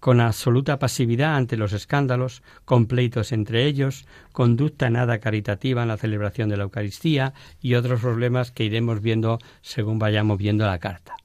con 0.00 0.22
absoluta 0.22 0.78
pasividad 0.78 1.36
ante 1.36 1.58
los 1.58 1.74
escándalos, 1.74 2.42
con 2.64 2.86
pleitos 2.86 3.32
entre 3.32 3.66
ellos, 3.66 4.06
conducta 4.32 4.88
nada 4.88 5.18
caritativa 5.18 5.82
en 5.82 5.88
la 5.88 5.98
celebración 5.98 6.48
de 6.48 6.56
la 6.56 6.64
Eucaristía 6.64 7.34
y 7.60 7.74
otros 7.74 8.00
problemas 8.00 8.50
que 8.50 8.64
iremos 8.64 9.02
viendo 9.02 9.38
según 9.60 9.98
vayamos 9.98 10.38
viendo 10.38 10.64
la 10.64 10.78
carta. 10.78 11.16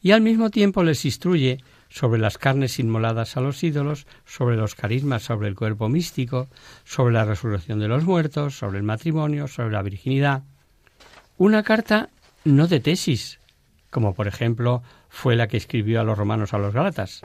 Y 0.00 0.12
al 0.12 0.20
mismo 0.20 0.50
tiempo 0.50 0.82
les 0.82 1.04
instruye 1.04 1.58
sobre 1.88 2.20
las 2.20 2.38
carnes 2.38 2.78
inmoladas 2.78 3.36
a 3.36 3.40
los 3.40 3.62
ídolos, 3.64 4.06
sobre 4.24 4.56
los 4.56 4.74
carismas, 4.74 5.22
sobre 5.22 5.48
el 5.48 5.54
cuerpo 5.54 5.88
místico, 5.88 6.48
sobre 6.84 7.14
la 7.14 7.24
resurrección 7.24 7.80
de 7.80 7.88
los 7.88 8.04
muertos, 8.04 8.56
sobre 8.58 8.78
el 8.78 8.84
matrimonio, 8.84 9.48
sobre 9.48 9.72
la 9.72 9.82
virginidad. 9.82 10.42
Una 11.36 11.62
carta 11.62 12.10
no 12.44 12.66
de 12.66 12.80
tesis, 12.80 13.40
como 13.90 14.14
por 14.14 14.28
ejemplo 14.28 14.82
fue 15.08 15.36
la 15.36 15.48
que 15.48 15.56
escribió 15.56 16.00
a 16.00 16.04
los 16.04 16.18
romanos 16.18 16.52
a 16.52 16.58
los 16.58 16.74
Gálatas, 16.74 17.22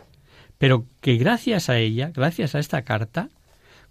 pero 0.57 0.85
que 1.01 1.17
gracias 1.17 1.69
a 1.69 1.77
ella, 1.77 2.11
gracias 2.13 2.55
a 2.55 2.59
esta 2.59 2.83
carta, 2.83 3.29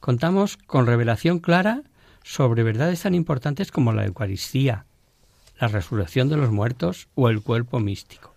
contamos 0.00 0.56
con 0.56 0.86
revelación 0.86 1.38
clara 1.38 1.82
sobre 2.22 2.62
verdades 2.62 3.02
tan 3.02 3.14
importantes 3.14 3.70
como 3.70 3.92
la 3.92 4.06
Eucaristía, 4.06 4.86
la 5.60 5.68
resurrección 5.68 6.28
de 6.28 6.36
los 6.36 6.50
muertos 6.50 7.08
o 7.14 7.28
el 7.28 7.42
cuerpo 7.42 7.78
místico. 7.78 8.31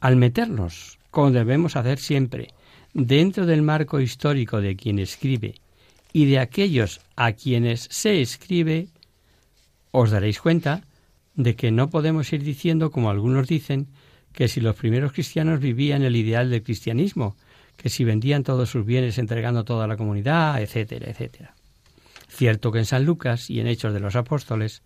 Al 0.00 0.16
meternos, 0.16 0.98
como 1.10 1.30
debemos 1.30 1.76
hacer 1.76 1.98
siempre, 1.98 2.48
dentro 2.92 3.46
del 3.46 3.62
marco 3.62 4.00
histórico 4.00 4.60
de 4.60 4.76
quien 4.76 4.98
escribe 4.98 5.54
y 6.12 6.26
de 6.26 6.38
aquellos 6.38 7.00
a 7.16 7.32
quienes 7.32 7.88
se 7.90 8.20
escribe, 8.20 8.88
os 9.90 10.10
daréis 10.10 10.40
cuenta 10.40 10.82
de 11.34 11.56
que 11.56 11.70
no 11.70 11.90
podemos 11.90 12.32
ir 12.32 12.42
diciendo, 12.42 12.90
como 12.90 13.10
algunos 13.10 13.48
dicen, 13.48 13.88
que 14.32 14.48
si 14.48 14.60
los 14.60 14.76
primeros 14.76 15.12
cristianos 15.12 15.60
vivían 15.60 16.02
el 16.02 16.16
ideal 16.16 16.50
del 16.50 16.62
cristianismo, 16.62 17.36
que 17.76 17.88
si 17.88 18.04
vendían 18.04 18.42
todos 18.42 18.70
sus 18.70 18.84
bienes 18.84 19.18
entregando 19.18 19.64
toda 19.64 19.86
la 19.86 19.96
comunidad, 19.96 20.60
etcétera, 20.60 21.10
etcétera. 21.10 21.54
Cierto 22.28 22.72
que 22.72 22.78
en 22.78 22.86
San 22.86 23.04
Lucas 23.04 23.50
y 23.50 23.60
en 23.60 23.66
Hechos 23.66 23.92
de 23.92 24.00
los 24.00 24.16
Apóstoles 24.16 24.82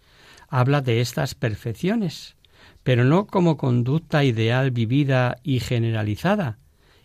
habla 0.48 0.80
de 0.80 1.00
estas 1.00 1.34
perfecciones, 1.34 2.36
pero 2.82 3.04
no 3.04 3.26
como 3.26 3.56
conducta 3.56 4.24
ideal 4.24 4.70
vivida 4.70 5.38
y 5.42 5.60
generalizada, 5.60 6.58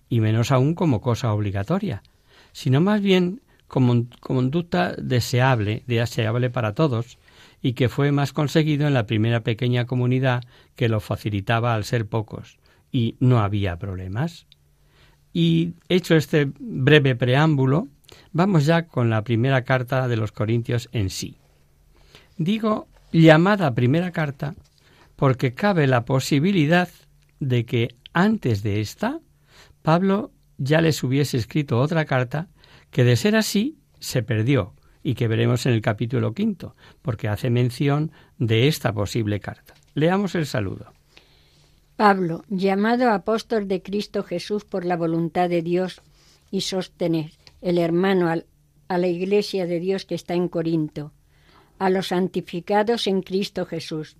y 0.09 0.19
menos 0.19 0.51
aún 0.51 0.75
como 0.75 1.01
cosa 1.01 1.33
obligatoria, 1.33 2.03
sino 2.51 2.81
más 2.81 3.01
bien 3.01 3.41
como 3.67 4.05
conducta 4.19 4.93
deseable, 4.95 5.83
deseable 5.87 6.49
para 6.49 6.73
todos, 6.73 7.17
y 7.61 7.73
que 7.73 7.89
fue 7.89 8.11
más 8.11 8.31
conseguido 8.31 8.87
en 8.87 8.93
la 8.93 9.07
primera 9.07 9.41
pequeña 9.41 9.85
comunidad 9.85 10.43
que 10.75 10.87
lo 10.87 10.99
facilitaba 10.99 11.73
al 11.73 11.83
ser 11.83 12.05
pocos 12.05 12.57
y 12.91 13.15
no 13.19 13.39
había 13.39 13.77
problemas. 13.77 14.45
Y 15.33 15.73
hecho 15.89 16.15
este 16.15 16.51
breve 16.59 17.15
preámbulo, 17.15 17.87
vamos 18.31 18.65
ya 18.65 18.83
con 18.87 19.09
la 19.09 19.23
primera 19.23 19.63
carta 19.63 20.07
de 20.07 20.15
los 20.15 20.31
Corintios 20.31 20.89
en 20.91 21.09
sí. 21.09 21.37
Digo 22.37 22.87
llamada 23.11 23.73
primera 23.73 24.11
carta 24.11 24.55
porque 25.15 25.53
cabe 25.53 25.87
la 25.87 26.05
posibilidad 26.05 26.89
de 27.39 27.65
que 27.65 27.95
antes 28.13 28.63
de 28.63 28.81
esta, 28.81 29.19
Pablo 29.81 30.31
ya 30.57 30.81
les 30.81 31.03
hubiese 31.03 31.37
escrito 31.37 31.79
otra 31.79 32.05
carta 32.05 32.47
que 32.91 33.03
de 33.03 33.15
ser 33.15 33.35
así 33.35 33.77
se 33.99 34.23
perdió 34.23 34.73
y 35.03 35.15
que 35.15 35.27
veremos 35.27 35.65
en 35.65 35.73
el 35.73 35.81
capítulo 35.81 36.33
quinto, 36.33 36.75
porque 37.01 37.27
hace 37.27 37.49
mención 37.49 38.11
de 38.39 38.67
esta 38.67 38.93
posible 38.93 39.39
carta. 39.39 39.73
Leamos 39.93 40.33
el 40.35 40.45
saludo. 40.45 40.93
Pablo, 41.95 42.43
llamado 42.49 43.11
apóstol 43.11 43.67
de 43.67 43.81
Cristo 43.81 44.23
Jesús 44.23 44.65
por 44.65 44.83
la 44.83 44.97
voluntad 44.97 45.49
de 45.49 45.61
Dios 45.61 46.01
y 46.51 46.61
sostener 46.61 47.31
el 47.61 47.77
hermano 47.77 48.29
a 48.87 48.97
la 48.97 49.07
iglesia 49.07 49.65
de 49.65 49.79
Dios 49.79 50.05
que 50.05 50.15
está 50.15 50.33
en 50.33 50.49
Corinto, 50.49 51.13
a 51.79 51.89
los 51.89 52.07
santificados 52.07 53.07
en 53.07 53.21
Cristo 53.21 53.65
Jesús, 53.65 54.17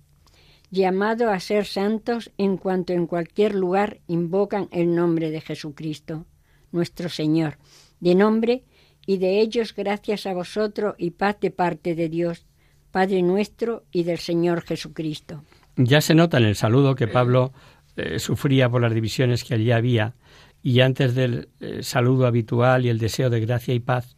llamado 0.70 1.30
a 1.30 1.40
ser 1.40 1.64
santos 1.64 2.30
en 2.38 2.56
cuanto 2.56 2.92
en 2.92 3.06
cualquier 3.06 3.54
lugar 3.54 4.00
invocan 4.08 4.68
el 4.72 4.94
nombre 4.94 5.30
de 5.30 5.40
Jesucristo, 5.40 6.26
nuestro 6.72 7.08
Señor, 7.08 7.58
de 8.00 8.14
nombre 8.14 8.64
y 9.06 9.18
de 9.18 9.40
ellos 9.40 9.74
gracias 9.74 10.26
a 10.26 10.34
vosotros 10.34 10.94
y 10.98 11.10
paz 11.12 11.36
de 11.40 11.50
parte 11.50 11.94
de 11.94 12.08
Dios, 12.08 12.46
Padre 12.90 13.22
nuestro 13.22 13.84
y 13.92 14.04
del 14.04 14.18
Señor 14.18 14.62
Jesucristo. 14.62 15.42
Ya 15.76 16.00
se 16.00 16.14
nota 16.14 16.38
en 16.38 16.44
el 16.44 16.56
saludo 16.56 16.94
que 16.94 17.06
Pablo 17.06 17.52
eh, 17.96 18.18
sufría 18.18 18.68
por 18.68 18.80
las 18.80 18.94
divisiones 18.94 19.44
que 19.44 19.54
allí 19.54 19.70
había 19.70 20.14
y 20.62 20.80
antes 20.80 21.14
del 21.14 21.48
eh, 21.60 21.82
saludo 21.82 22.26
habitual 22.26 22.84
y 22.84 22.88
el 22.88 22.98
deseo 22.98 23.30
de 23.30 23.40
gracia 23.40 23.74
y 23.74 23.80
paz, 23.80 24.16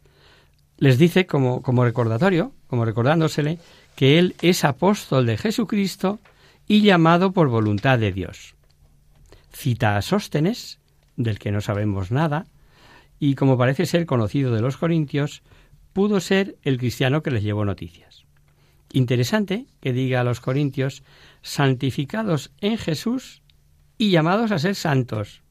les 0.77 0.97
dice 0.97 1.25
como, 1.25 1.61
como 1.61 1.83
recordatorio, 1.83 2.53
como 2.67 2.85
recordándosele, 2.85 3.59
que 3.95 4.17
él 4.17 4.35
es 4.41 4.63
apóstol 4.63 5.25
de 5.25 5.37
Jesucristo 5.37 6.19
y 6.69 6.83
llamado 6.83 7.33
por 7.33 7.49
voluntad 7.49 7.97
de 7.97 8.13
Dios. 8.13 8.55
Cita 9.51 9.97
a 9.97 10.03
Sóstenes, 10.03 10.79
del 11.17 11.39
que 11.39 11.51
no 11.51 11.61
sabemos 11.61 12.11
nada, 12.11 12.45
y 13.19 13.33
como 13.33 13.57
parece 13.57 13.87
ser 13.87 14.05
conocido 14.05 14.53
de 14.53 14.61
los 14.61 14.77
corintios, 14.77 15.41
pudo 15.93 16.19
ser 16.19 16.57
el 16.61 16.77
cristiano 16.77 17.23
que 17.23 17.31
les 17.31 17.41
llevó 17.41 17.65
noticias. 17.65 18.27
Interesante 18.93 19.65
que 19.81 19.93
diga 19.93 20.21
a 20.21 20.23
los 20.23 20.41
corintios, 20.41 21.01
santificados 21.41 22.51
en 22.61 22.77
Jesús 22.77 23.41
y 23.97 24.11
llamados 24.11 24.51
a 24.51 24.59
ser 24.59 24.75
santos, 24.75 25.41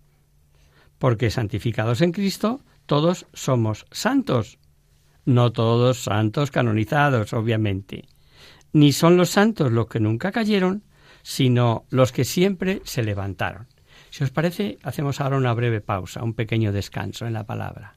porque 0.99 1.31
santificados 1.31 2.01
en 2.01 2.13
Cristo 2.13 2.61
todos 2.87 3.27
somos 3.33 3.87
santos, 3.91 4.61
no 5.25 5.51
todos 5.51 6.05
santos 6.05 6.53
canonizados, 6.53 7.33
obviamente. 7.33 8.05
Ni 8.73 8.93
son 8.93 9.17
los 9.17 9.31
santos 9.31 9.73
los 9.73 9.89
que 9.89 9.99
nunca 9.99 10.31
cayeron, 10.31 10.85
sino 11.29 11.85
los 11.91 12.11
que 12.11 12.25
siempre 12.25 12.81
se 12.85 13.03
levantaron. 13.03 13.67
Si 14.09 14.25
os 14.25 14.31
parece, 14.31 14.79
hacemos 14.83 15.21
ahora 15.21 15.37
una 15.37 15.53
breve 15.53 15.83
pausa, 15.83 16.23
un 16.23 16.33
pequeño 16.33 16.73
descanso 16.73 17.27
en 17.27 17.35
la 17.35 17.45
palabra. 17.45 17.97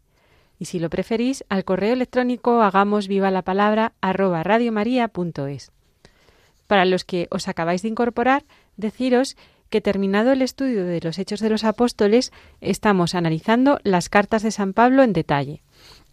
y 0.61 0.65
si 0.65 0.77
lo 0.77 0.91
preferís, 0.91 1.43
al 1.49 1.65
correo 1.65 1.91
electrónico 1.91 2.61
hagamos 2.61 3.07
viva 3.07 3.31
la 3.31 3.41
palabra 3.41 3.93
arroba 3.99 4.43
radiomaria.es. 4.43 5.71
Para 6.67 6.85
los 6.85 7.03
que 7.03 7.27
os 7.31 7.47
acabáis 7.47 7.81
de 7.81 7.87
incorporar, 7.87 8.45
deciros 8.77 9.37
que 9.71 9.81
terminado 9.81 10.31
el 10.31 10.43
estudio 10.43 10.85
de 10.85 11.01
los 11.01 11.17
Hechos 11.17 11.39
de 11.39 11.49
los 11.49 11.63
Apóstoles, 11.63 12.31
estamos 12.59 13.15
analizando 13.15 13.79
las 13.83 14.07
cartas 14.07 14.43
de 14.43 14.51
San 14.51 14.73
Pablo 14.73 15.01
en 15.01 15.13
detalle. 15.13 15.63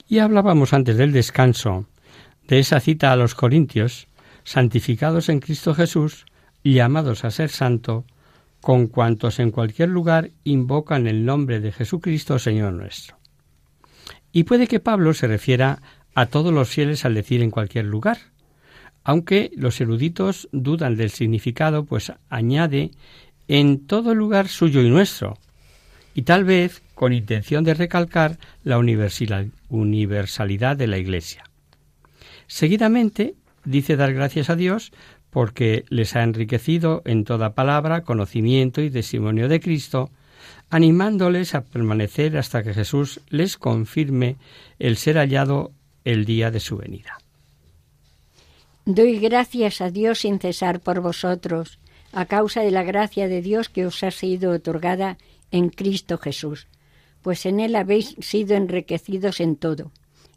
Y 0.09 0.21
hablábamos 0.21 0.73
antes 0.73 0.97
del 0.97 1.13
descanso 1.13 1.85
de 2.47 2.59
esa 2.59 2.81
cita 2.81 3.13
a 3.13 3.17
los 3.17 3.35
Corintios, 3.35 4.09
santificados 4.45 5.29
en 5.29 5.41
Cristo 5.41 5.75
Jesús, 5.75 6.25
llamados 6.65 7.27
a 7.27 7.31
ser 7.31 7.51
santo, 7.51 8.07
con 8.63 8.87
cuantos 8.87 9.41
en 9.41 9.51
cualquier 9.51 9.91
lugar 9.91 10.31
invocan 10.45 11.07
el 11.07 11.27
nombre 11.27 11.61
de 11.61 11.71
Jesucristo, 11.71 12.39
Señor 12.39 12.73
nuestro. 12.73 13.18
Y 14.33 14.45
puede 14.45 14.67
que 14.67 14.81
Pablo 14.81 15.15
se 15.15 15.27
refiera 15.27 15.81
a 16.15 16.27
todos 16.27 16.53
los 16.53 16.69
fieles 16.69 17.05
al 17.05 17.15
decir 17.15 17.43
en 17.43 17.51
cualquier 17.51 17.87
lugar, 17.87 18.19
aunque 19.05 19.51
los 19.57 19.81
eruditos 19.81 20.49
dudan 20.53 20.97
del 20.97 21.11
significado, 21.11 21.85
pues 21.85 22.13
añade 22.29 22.91
en 23.47 23.87
todo 23.87 24.15
lugar 24.15 24.49
suyo 24.49 24.83
y 24.83 24.91
nuestro, 24.91 25.39
y 26.15 26.23
tal 26.23 26.45
vez 26.45 26.83
con 26.95 27.13
intención 27.13 27.65
de 27.65 27.75
recalcar 27.75 28.39
la 28.65 28.79
universalidad 28.79 30.77
de 30.77 30.87
la 30.87 30.99
Iglesia. 30.99 31.45
Seguidamente 32.49 33.35
dice 33.65 33.97
dar 33.97 34.13
gracias 34.13 34.51
a 34.51 34.57
Dios 34.57 34.93
porque 35.31 35.85
les 35.89 36.17
ha 36.17 36.23
enriquecido 36.23 37.03
en 37.05 37.25
toda 37.25 37.55
palabra, 37.55 38.03
conocimiento 38.03 38.83
y 38.83 38.91
testimonio 38.91 39.49
de 39.49 39.61
Cristo, 39.61 40.11
animándoles 40.71 41.55
a 41.55 41.63
permanecer 41.63 42.37
hasta 42.37 42.63
que 42.63 42.75
Jesús 42.75 43.21
les 43.29 43.57
confirme 43.57 44.37
el 44.79 44.97
ser 44.97 45.17
hallado 45.17 45.73
el 46.05 46.25
día 46.25 46.51
de 46.51 46.61
su 46.61 46.77
venida. 46.77 47.19
Doy 48.85 49.19
gracias 49.19 49.81
a 49.81 49.91
Dios 49.91 50.21
sin 50.21 50.39
cesar 50.39 50.81
por 50.81 51.01
vosotros, 51.01 51.79
a 52.13 52.25
causa 52.27 52.63
de 52.63 52.71
la 52.71 52.83
gracia 52.83 53.29
de 53.29 53.43
Dios 53.43 53.69
que 53.69 53.87
os 53.87 54.03
ha 54.03 54.11
sido 54.11 54.53
otorgada 54.53 55.19
en 55.51 55.69
Cristo 55.69 56.17
Jesús, 56.19 56.69
pues 57.23 57.45
en 57.47 57.61
Él 57.61 57.77
habéis 57.77 58.17
sido 58.21 58.57
enriquecidos 58.57 59.41
en 59.41 59.57
todo, 59.57 59.93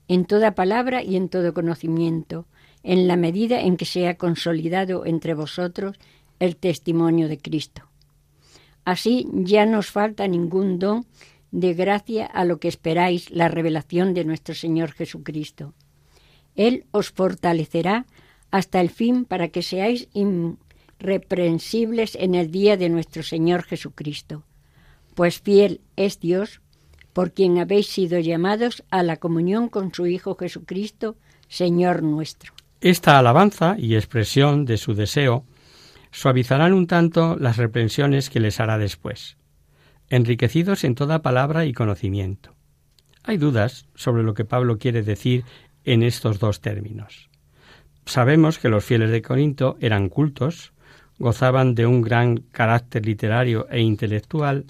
en 0.07 0.25
toda 0.25 0.55
palabra 0.55 1.03
y 1.03 1.15
en 1.15 1.29
todo 1.29 1.53
conocimiento, 1.53 2.45
en 2.83 3.07
la 3.07 3.15
medida 3.15 3.61
en 3.61 3.77
que 3.77 3.85
se 3.85 4.07
ha 4.07 4.17
consolidado 4.17 5.05
entre 5.05 5.33
vosotros 5.33 5.97
el 6.39 6.57
testimonio 6.57 7.29
de 7.29 7.37
Cristo. 7.37 7.90
Así 8.85 9.27
ya 9.33 9.65
no 9.65 9.79
os 9.79 9.91
falta 9.91 10.27
ningún 10.27 10.79
don 10.79 11.05
de 11.51 11.73
gracia 11.73 12.25
a 12.25 12.45
lo 12.45 12.59
que 12.59 12.67
esperáis 12.67 13.29
la 13.29 13.47
revelación 13.47 14.13
de 14.13 14.25
nuestro 14.25 14.55
Señor 14.55 14.93
Jesucristo. 14.93 15.73
Él 16.55 16.85
os 16.91 17.11
fortalecerá 17.11 18.05
hasta 18.49 18.81
el 18.81 18.89
fin 18.89 19.25
para 19.25 19.49
que 19.49 19.61
seáis 19.61 20.09
irreprensibles 20.13 22.15
en 22.15 22.35
el 22.35 22.51
día 22.51 22.77
de 22.77 22.89
nuestro 22.89 23.23
Señor 23.23 23.63
Jesucristo. 23.63 24.43
Pues 25.15 25.39
fiel 25.39 25.81
es 25.95 26.19
Dios, 26.19 26.61
por 27.13 27.33
quien 27.33 27.59
habéis 27.59 27.87
sido 27.87 28.19
llamados 28.19 28.83
a 28.89 29.03
la 29.03 29.17
comunión 29.17 29.69
con 29.69 29.93
su 29.93 30.07
Hijo 30.07 30.35
Jesucristo, 30.35 31.17
Señor 31.47 32.03
nuestro. 32.03 32.53
Esta 32.79 33.19
alabanza 33.19 33.75
y 33.77 33.95
expresión 33.95 34.65
de 34.65 34.77
su 34.77 34.95
deseo 34.95 35.45
suavizarán 36.11 36.73
un 36.73 36.87
tanto 36.87 37.37
las 37.39 37.57
reprensiones 37.57 38.29
que 38.29 38.39
les 38.39 38.59
hará 38.59 38.77
después, 38.77 39.37
enriquecidos 40.09 40.83
en 40.83 40.95
toda 40.95 41.21
palabra 41.21 41.65
y 41.65 41.73
conocimiento. 41.73 42.53
Hay 43.23 43.37
dudas 43.37 43.85
sobre 43.95 44.23
lo 44.23 44.33
que 44.33 44.45
Pablo 44.45 44.77
quiere 44.77 45.03
decir 45.03 45.45
en 45.83 46.03
estos 46.03 46.39
dos 46.39 46.61
términos. 46.61 47.29
Sabemos 48.05 48.59
que 48.59 48.69
los 48.69 48.83
fieles 48.83 49.11
de 49.11 49.21
Corinto 49.21 49.77
eran 49.79 50.09
cultos, 50.09 50.73
gozaban 51.17 51.75
de 51.75 51.85
un 51.85 52.01
gran 52.01 52.37
carácter 52.37 53.05
literario 53.05 53.67
e 53.69 53.79
intelectual, 53.79 54.65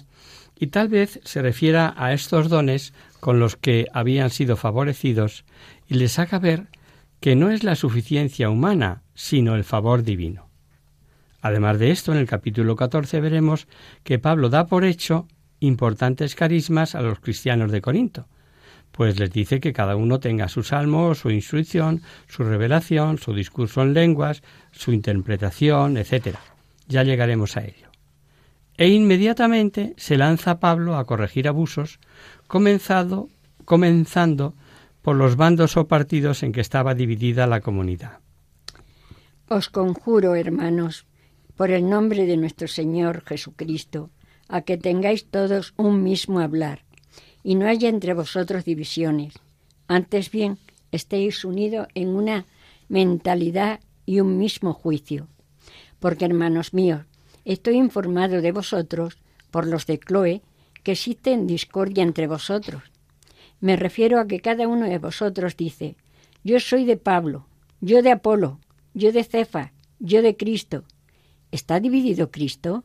y 0.58 0.68
tal 0.68 0.88
vez 0.88 1.18
se 1.24 1.42
refiera 1.42 1.92
a 1.96 2.12
estos 2.12 2.48
dones 2.48 2.92
con 3.18 3.40
los 3.40 3.56
que 3.56 3.86
habían 3.92 4.30
sido 4.30 4.56
favorecidos 4.56 5.44
y 5.88 5.94
les 5.94 6.18
haga 6.18 6.38
ver 6.38 6.68
que 7.20 7.34
no 7.34 7.50
es 7.50 7.64
la 7.64 7.74
suficiencia 7.74 8.48
humana, 8.48 9.02
sino 9.14 9.56
el 9.56 9.64
favor 9.64 10.04
divino. 10.04 10.51
Además 11.42 11.80
de 11.80 11.90
esto, 11.90 12.12
en 12.12 12.18
el 12.18 12.26
capítulo 12.26 12.76
14 12.76 13.20
veremos 13.20 13.66
que 14.04 14.20
Pablo 14.20 14.48
da 14.48 14.68
por 14.68 14.84
hecho 14.84 15.26
importantes 15.58 16.36
carismas 16.36 16.94
a 16.94 17.02
los 17.02 17.18
cristianos 17.18 17.72
de 17.72 17.82
Corinto, 17.82 18.28
pues 18.92 19.18
les 19.18 19.30
dice 19.32 19.58
que 19.58 19.72
cada 19.72 19.96
uno 19.96 20.20
tenga 20.20 20.48
su 20.48 20.62
salmo, 20.62 21.14
su 21.14 21.30
instrucción, 21.30 22.02
su 22.28 22.44
revelación, 22.44 23.18
su 23.18 23.34
discurso 23.34 23.82
en 23.82 23.92
lenguas, 23.92 24.42
su 24.70 24.92
interpretación, 24.92 25.96
etc. 25.96 26.36
Ya 26.86 27.02
llegaremos 27.02 27.56
a 27.56 27.64
ello. 27.64 27.90
E 28.76 28.88
inmediatamente 28.88 29.94
se 29.96 30.16
lanza 30.16 30.60
Pablo 30.60 30.96
a 30.96 31.06
corregir 31.06 31.48
abusos, 31.48 31.98
comenzando 32.46 33.28
por 35.02 35.16
los 35.16 35.36
bandos 35.36 35.76
o 35.76 35.88
partidos 35.88 36.42
en 36.44 36.52
que 36.52 36.60
estaba 36.60 36.94
dividida 36.94 37.46
la 37.48 37.60
comunidad. 37.60 38.20
Os 39.48 39.68
conjuro, 39.68 40.34
hermanos, 40.34 41.06
por 41.62 41.70
el 41.70 41.88
nombre 41.88 42.26
de 42.26 42.36
nuestro 42.36 42.66
Señor 42.66 43.22
Jesucristo, 43.24 44.10
a 44.48 44.62
que 44.62 44.76
tengáis 44.76 45.26
todos 45.26 45.74
un 45.76 46.02
mismo 46.02 46.40
hablar, 46.40 46.82
y 47.44 47.54
no 47.54 47.68
haya 47.68 47.88
entre 47.88 48.14
vosotros 48.14 48.64
divisiones. 48.64 49.34
Antes 49.86 50.32
bien, 50.32 50.58
estéis 50.90 51.44
unidos 51.44 51.86
en 51.94 52.08
una 52.16 52.46
mentalidad 52.88 53.78
y 54.06 54.18
un 54.18 54.38
mismo 54.38 54.72
juicio. 54.72 55.28
Porque, 56.00 56.24
hermanos 56.24 56.74
míos, 56.74 57.02
estoy 57.44 57.76
informado 57.76 58.40
de 58.40 58.50
vosotros, 58.50 59.18
por 59.52 59.68
los 59.68 59.86
de 59.86 60.00
Chloe, 60.00 60.42
que 60.82 60.90
existe 60.90 61.36
discordia 61.36 62.02
entre 62.02 62.26
vosotros. 62.26 62.82
Me 63.60 63.76
refiero 63.76 64.18
a 64.18 64.26
que 64.26 64.40
cada 64.40 64.66
uno 64.66 64.86
de 64.88 64.98
vosotros 64.98 65.56
dice, 65.56 65.94
yo 66.42 66.58
soy 66.58 66.86
de 66.86 66.96
Pablo, 66.96 67.46
yo 67.80 68.02
de 68.02 68.10
Apolo, 68.10 68.58
yo 68.94 69.12
de 69.12 69.22
Cefa, 69.22 69.72
yo 70.00 70.22
de 70.22 70.36
Cristo, 70.36 70.82
¿Está 71.52 71.80
dividido 71.80 72.30
Cristo? 72.30 72.82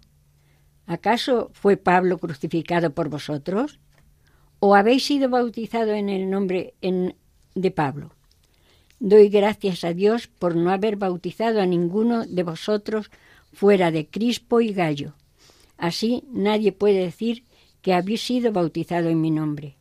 ¿Acaso 0.86 1.50
fue 1.54 1.78
Pablo 1.78 2.18
crucificado 2.18 2.94
por 2.94 3.08
vosotros? 3.08 3.80
¿O 4.60 4.76
habéis 4.76 5.06
sido 5.06 5.30
bautizados 5.30 5.96
en 5.96 6.10
el 6.10 6.30
nombre 6.30 6.74
de 7.56 7.72
Pablo? 7.72 8.12
Doy 9.00 9.30
gracias 9.30 9.86
a 9.86 9.94
Dios 9.94 10.28
por 10.28 10.58
no 10.58 10.70
haber 10.70 10.98
bautizado 10.98 11.62
a 11.62 11.66
ninguno 11.66 12.26
de 12.26 12.44
vosotros 12.44 13.10
fuera 13.54 13.90
de 13.90 14.08
Crispo 14.08 14.60
y 14.60 14.74
Gallo. 14.74 15.14
Así 15.78 16.26
nadie 16.30 16.74
puede 16.74 17.00
decir 17.00 17.46
que 17.82 17.94
habéis 17.94 18.22
sido 18.22 18.52
bautizado 18.52 19.08
en 19.08 19.22
mi 19.22 19.32
nombre. 19.32 19.78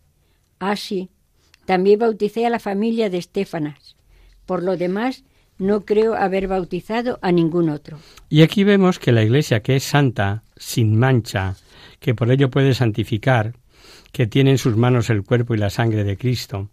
Así, 0.61 1.11
ah, 1.11 1.64
también 1.64 1.99
bauticé 1.99 2.46
a 2.46 2.51
la 2.51 2.61
familia 2.61 3.11
de 3.11 3.18
Estefanas. 3.18 3.96
Por 4.44 4.62
lo 4.62 4.77
demás, 4.77 5.25
no 5.58 5.84
creo 5.84 6.14
haber 6.14 6.48
bautizado 6.48 7.18
a 7.22 7.32
ningún 7.32 7.68
otro. 7.70 7.98
Y 8.28 8.42
aquí 8.42 8.64
vemos 8.64 8.98
que 8.98 9.12
la 9.12 9.22
Iglesia 9.22 9.60
que 9.60 9.76
es 9.76 9.84
santa, 9.84 10.42
sin 10.56 10.98
mancha, 10.98 11.56
que 12.00 12.14
por 12.14 12.30
ello 12.30 12.50
puede 12.50 12.74
santificar, 12.74 13.54
que 14.12 14.26
tiene 14.26 14.52
en 14.52 14.58
sus 14.58 14.76
manos 14.76 15.10
el 15.10 15.22
cuerpo 15.22 15.54
y 15.54 15.58
la 15.58 15.70
sangre 15.70 16.04
de 16.04 16.16
Cristo, 16.16 16.70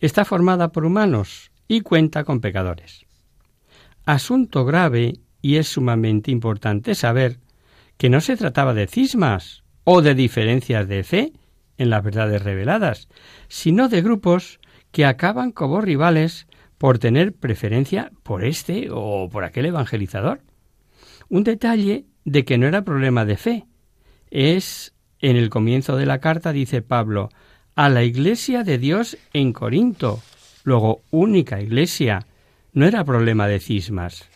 está 0.00 0.24
formada 0.24 0.72
por 0.72 0.84
humanos 0.84 1.50
y 1.68 1.80
cuenta 1.80 2.24
con 2.24 2.40
pecadores. 2.40 3.06
Asunto 4.04 4.64
grave 4.64 5.14
y 5.42 5.56
es 5.56 5.68
sumamente 5.68 6.30
importante 6.30 6.94
saber 6.94 7.38
que 7.96 8.10
no 8.10 8.20
se 8.20 8.36
trataba 8.36 8.74
de 8.74 8.86
cismas 8.86 9.62
o 9.84 10.02
de 10.02 10.14
diferencias 10.14 10.86
de 10.88 11.02
fe 11.02 11.32
en 11.78 11.90
las 11.90 12.02
verdades 12.02 12.42
reveladas, 12.42 13.08
sino 13.48 13.88
de 13.88 14.02
grupos 14.02 14.60
que 14.92 15.04
acaban 15.04 15.52
como 15.52 15.80
rivales 15.80 16.46
por 16.78 16.98
tener 16.98 17.32
preferencia 17.32 18.12
por 18.22 18.44
este 18.44 18.88
o 18.90 19.28
por 19.30 19.44
aquel 19.44 19.66
evangelizador. 19.66 20.40
Un 21.28 21.44
detalle 21.44 22.06
de 22.24 22.44
que 22.44 22.58
no 22.58 22.66
era 22.66 22.82
problema 22.82 23.24
de 23.24 23.36
fe. 23.36 23.66
Es 24.30 24.94
en 25.20 25.36
el 25.36 25.48
comienzo 25.48 25.96
de 25.96 26.06
la 26.06 26.20
carta 26.20 26.52
dice 26.52 26.82
Pablo 26.82 27.30
a 27.74 27.88
la 27.88 28.04
iglesia 28.04 28.64
de 28.64 28.78
Dios 28.78 29.18
en 29.34 29.52
Corinto, 29.52 30.22
luego 30.64 31.02
única 31.10 31.60
iglesia, 31.60 32.26
no 32.72 32.86
era 32.86 33.04
problema 33.04 33.48
de 33.48 33.60
cismas. 33.60 34.28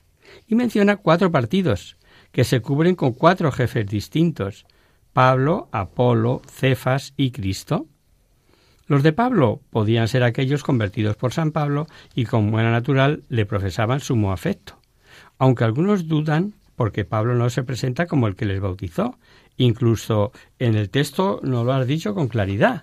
Y 0.46 0.54
menciona 0.54 0.96
cuatro 0.96 1.30
partidos, 1.30 1.96
que 2.32 2.44
se 2.44 2.60
cubren 2.60 2.94
con 2.94 3.12
cuatro 3.12 3.50
jefes 3.50 3.86
distintos, 3.86 4.66
Pablo, 5.12 5.68
Apolo, 5.72 6.42
Cefas 6.46 7.14
y 7.16 7.30
Cristo. 7.30 7.86
Los 8.90 9.04
de 9.04 9.12
Pablo 9.12 9.60
podían 9.70 10.08
ser 10.08 10.24
aquellos 10.24 10.64
convertidos 10.64 11.14
por 11.14 11.32
San 11.32 11.52
Pablo 11.52 11.86
y 12.16 12.24
con 12.24 12.50
buena 12.50 12.72
natural 12.72 13.22
le 13.28 13.46
profesaban 13.46 14.00
sumo 14.00 14.32
afecto, 14.32 14.80
aunque 15.38 15.62
algunos 15.62 16.08
dudan 16.08 16.54
porque 16.74 17.04
Pablo 17.04 17.36
no 17.36 17.48
se 17.50 17.62
presenta 17.62 18.06
como 18.06 18.26
el 18.26 18.34
que 18.34 18.46
les 18.46 18.58
bautizó. 18.58 19.16
Incluso 19.58 20.32
en 20.58 20.74
el 20.74 20.90
texto 20.90 21.38
no 21.44 21.62
lo 21.62 21.72
ha 21.72 21.84
dicho 21.84 22.16
con 22.16 22.26
claridad. 22.26 22.82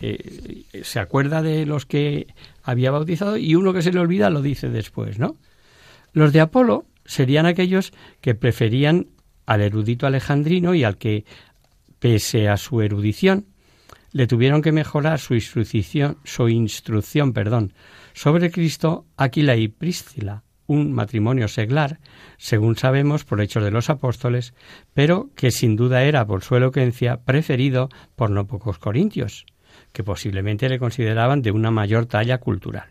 Eh, 0.00 0.64
se 0.82 0.98
acuerda 0.98 1.40
de 1.40 1.66
los 1.66 1.86
que 1.86 2.26
había 2.64 2.90
bautizado 2.90 3.36
y 3.36 3.54
uno 3.54 3.72
que 3.72 3.82
se 3.82 3.92
le 3.92 4.00
olvida 4.00 4.30
lo 4.30 4.42
dice 4.42 4.70
después, 4.70 5.20
¿no? 5.20 5.36
Los 6.12 6.32
de 6.32 6.40
Apolo 6.40 6.84
serían 7.04 7.46
aquellos 7.46 7.92
que 8.20 8.34
preferían 8.34 9.06
al 9.46 9.60
erudito 9.60 10.08
alejandrino 10.08 10.74
y 10.74 10.82
al 10.82 10.96
que, 10.98 11.24
pese 12.00 12.48
a 12.48 12.56
su 12.56 12.80
erudición, 12.80 13.46
le 14.14 14.28
tuvieron 14.28 14.62
que 14.62 14.70
mejorar 14.70 15.18
su 15.18 15.34
instrucción, 15.34 16.18
su 16.22 16.48
instrucción 16.48 17.32
perdón, 17.32 17.74
sobre 18.14 18.52
Cristo 18.52 19.06
Aquila 19.16 19.56
y 19.56 19.66
Priscila, 19.66 20.44
un 20.68 20.92
matrimonio 20.92 21.48
seglar, 21.48 21.98
según 22.38 22.76
sabemos 22.76 23.24
por 23.24 23.40
hechos 23.40 23.64
de 23.64 23.72
los 23.72 23.90
apóstoles, 23.90 24.54
pero 24.94 25.30
que 25.34 25.50
sin 25.50 25.74
duda 25.74 26.04
era 26.04 26.24
por 26.26 26.44
su 26.44 26.54
elocuencia 26.54 27.22
preferido 27.24 27.88
por 28.14 28.30
no 28.30 28.46
pocos 28.46 28.78
corintios, 28.78 29.46
que 29.92 30.04
posiblemente 30.04 30.68
le 30.68 30.78
consideraban 30.78 31.42
de 31.42 31.50
una 31.50 31.72
mayor 31.72 32.06
talla 32.06 32.38
cultural. 32.38 32.90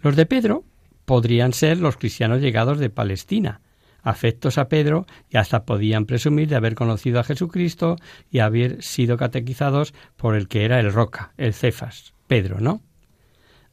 Los 0.00 0.16
de 0.16 0.24
Pedro 0.24 0.64
podrían 1.04 1.52
ser 1.52 1.76
los 1.76 1.98
cristianos 1.98 2.40
llegados 2.40 2.78
de 2.78 2.88
Palestina, 2.88 3.60
afectos 4.02 4.58
a 4.58 4.68
Pedro 4.68 5.06
y 5.28 5.36
hasta 5.36 5.64
podían 5.64 6.06
presumir 6.06 6.48
de 6.48 6.56
haber 6.56 6.74
conocido 6.74 7.20
a 7.20 7.24
Jesucristo 7.24 7.96
y 8.30 8.40
haber 8.40 8.82
sido 8.82 9.16
catequizados 9.16 9.94
por 10.16 10.34
el 10.34 10.48
que 10.48 10.64
era 10.64 10.80
el 10.80 10.92
Roca, 10.92 11.32
el 11.36 11.54
Cefas, 11.54 12.14
Pedro, 12.26 12.60
¿no? 12.60 12.82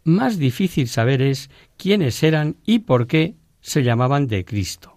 Más 0.04 0.38
difícil 0.38 0.88
saber 0.88 1.22
es 1.22 1.50
quiénes 1.78 2.24
eran 2.24 2.58
y 2.66 2.80
por 2.80 3.08
qué 3.08 3.36
se 3.60 3.84
llamaban 3.84 4.28
de 4.28 4.46
Cristo, 4.46 4.96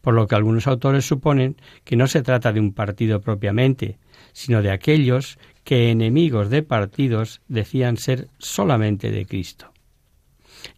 por 0.00 0.14
lo 0.14 0.26
que 0.26 0.34
algunos 0.34 0.66
autores 0.66 1.06
suponen 1.06 1.56
que 1.84 1.96
no 1.96 2.06
se 2.06 2.22
trata 2.22 2.52
de 2.52 2.60
un 2.60 2.72
partido 2.72 3.20
propiamente, 3.20 3.98
sino 4.32 4.60
de 4.60 4.70
aquellos 4.70 5.38
que 5.64 5.90
enemigos 5.90 6.50
de 6.50 6.62
partidos 6.62 7.40
decían 7.48 7.96
ser 7.96 8.28
solamente 8.38 9.10
de 9.10 9.24
Cristo 9.24 9.73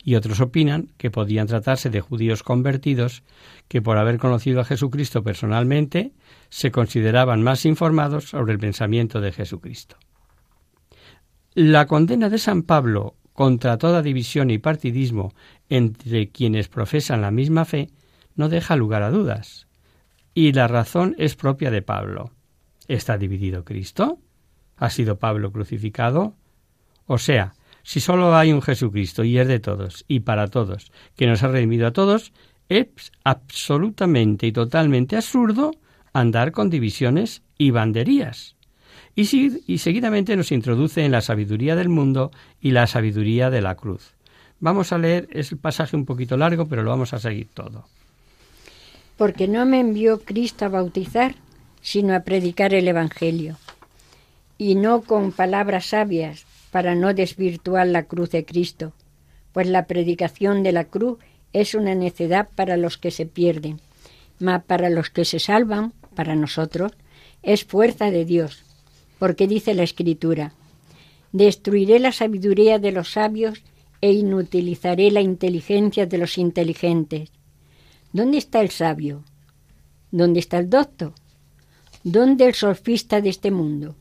y 0.02 0.14
otros 0.14 0.40
opinan 0.40 0.92
que 0.96 1.10
podían 1.10 1.46
tratarse 1.46 1.90
de 1.90 2.00
judíos 2.00 2.42
convertidos 2.42 3.22
que 3.68 3.82
por 3.82 3.98
haber 3.98 4.18
conocido 4.18 4.60
a 4.60 4.64
Jesucristo 4.64 5.22
personalmente 5.22 6.12
se 6.48 6.70
consideraban 6.70 7.42
más 7.42 7.64
informados 7.66 8.30
sobre 8.30 8.52
el 8.52 8.58
pensamiento 8.58 9.20
de 9.20 9.32
Jesucristo. 9.32 9.96
La 11.54 11.86
condena 11.86 12.28
de 12.28 12.38
San 12.38 12.62
Pablo 12.62 13.16
contra 13.32 13.78
toda 13.78 14.02
división 14.02 14.50
y 14.50 14.58
partidismo 14.58 15.34
entre 15.68 16.30
quienes 16.30 16.68
profesan 16.68 17.20
la 17.20 17.30
misma 17.30 17.64
fe 17.64 17.90
no 18.34 18.48
deja 18.48 18.76
lugar 18.76 19.02
a 19.02 19.10
dudas. 19.10 19.66
Y 20.34 20.52
la 20.52 20.68
razón 20.68 21.14
es 21.18 21.34
propia 21.34 21.70
de 21.70 21.82
Pablo. 21.82 22.30
¿Está 22.88 23.18
dividido 23.18 23.64
Cristo? 23.64 24.18
¿Ha 24.76 24.90
sido 24.90 25.18
Pablo 25.18 25.50
crucificado? 25.50 26.34
O 27.06 27.18
sea, 27.18 27.54
si 27.86 28.00
solo 28.00 28.34
hay 28.34 28.52
un 28.52 28.62
Jesucristo 28.62 29.22
y 29.22 29.38
es 29.38 29.46
de 29.46 29.60
todos 29.60 30.04
y 30.08 30.20
para 30.20 30.48
todos, 30.48 30.90
que 31.14 31.28
nos 31.28 31.44
ha 31.44 31.48
redimido 31.48 31.86
a 31.86 31.92
todos, 31.92 32.32
es 32.68 32.88
absolutamente 33.22 34.48
y 34.48 34.52
totalmente 34.52 35.16
absurdo 35.16 35.70
andar 36.12 36.50
con 36.50 36.68
divisiones 36.68 37.42
y 37.56 37.70
banderías. 37.70 38.56
Y, 39.14 39.72
y 39.72 39.78
seguidamente 39.78 40.34
nos 40.34 40.50
introduce 40.50 41.04
en 41.04 41.12
la 41.12 41.20
sabiduría 41.20 41.76
del 41.76 41.88
mundo 41.88 42.32
y 42.60 42.72
la 42.72 42.88
sabiduría 42.88 43.50
de 43.50 43.62
la 43.62 43.76
cruz. 43.76 44.14
Vamos 44.58 44.90
a 44.90 44.98
leer, 44.98 45.28
es 45.30 45.52
el 45.52 45.58
pasaje 45.58 45.94
un 45.94 46.06
poquito 46.06 46.36
largo, 46.36 46.66
pero 46.66 46.82
lo 46.82 46.90
vamos 46.90 47.14
a 47.14 47.20
seguir 47.20 47.46
todo. 47.54 47.86
Porque 49.16 49.46
no 49.46 49.64
me 49.64 49.78
envió 49.78 50.18
Cristo 50.22 50.64
a 50.64 50.70
bautizar, 50.70 51.36
sino 51.82 52.16
a 52.16 52.20
predicar 52.20 52.74
el 52.74 52.88
Evangelio, 52.88 53.56
y 54.58 54.74
no 54.74 55.02
con 55.02 55.30
palabras 55.30 55.86
sabias, 55.86 56.46
para 56.76 56.94
no 56.94 57.14
desvirtuar 57.14 57.86
la 57.86 58.02
cruz 58.02 58.32
de 58.32 58.44
Cristo, 58.44 58.92
pues 59.54 59.66
la 59.66 59.86
predicación 59.86 60.62
de 60.62 60.72
la 60.72 60.84
cruz 60.84 61.18
es 61.54 61.74
una 61.74 61.94
necedad 61.94 62.50
para 62.54 62.76
los 62.76 62.98
que 62.98 63.10
se 63.10 63.24
pierden, 63.24 63.80
mas 64.38 64.62
para 64.64 64.90
los 64.90 65.08
que 65.08 65.24
se 65.24 65.38
salvan, 65.38 65.94
para 66.14 66.34
nosotros, 66.34 66.92
es 67.42 67.64
fuerza 67.64 68.10
de 68.10 68.26
Dios, 68.26 68.62
porque 69.18 69.48
dice 69.48 69.72
la 69.72 69.84
Escritura, 69.84 70.52
destruiré 71.32 71.98
la 71.98 72.12
sabiduría 72.12 72.78
de 72.78 72.92
los 72.92 73.12
sabios 73.12 73.62
e 74.02 74.12
inutilizaré 74.12 75.10
la 75.10 75.22
inteligencia 75.22 76.04
de 76.04 76.18
los 76.18 76.36
inteligentes. 76.36 77.30
¿Dónde 78.12 78.36
está 78.36 78.60
el 78.60 78.68
sabio? 78.68 79.24
¿Dónde 80.10 80.40
está 80.40 80.58
el 80.58 80.68
docto? 80.68 81.14
¿Dónde 82.04 82.44
el 82.44 82.52
sofista 82.52 83.22
de 83.22 83.30
este 83.30 83.50
mundo? 83.50 83.96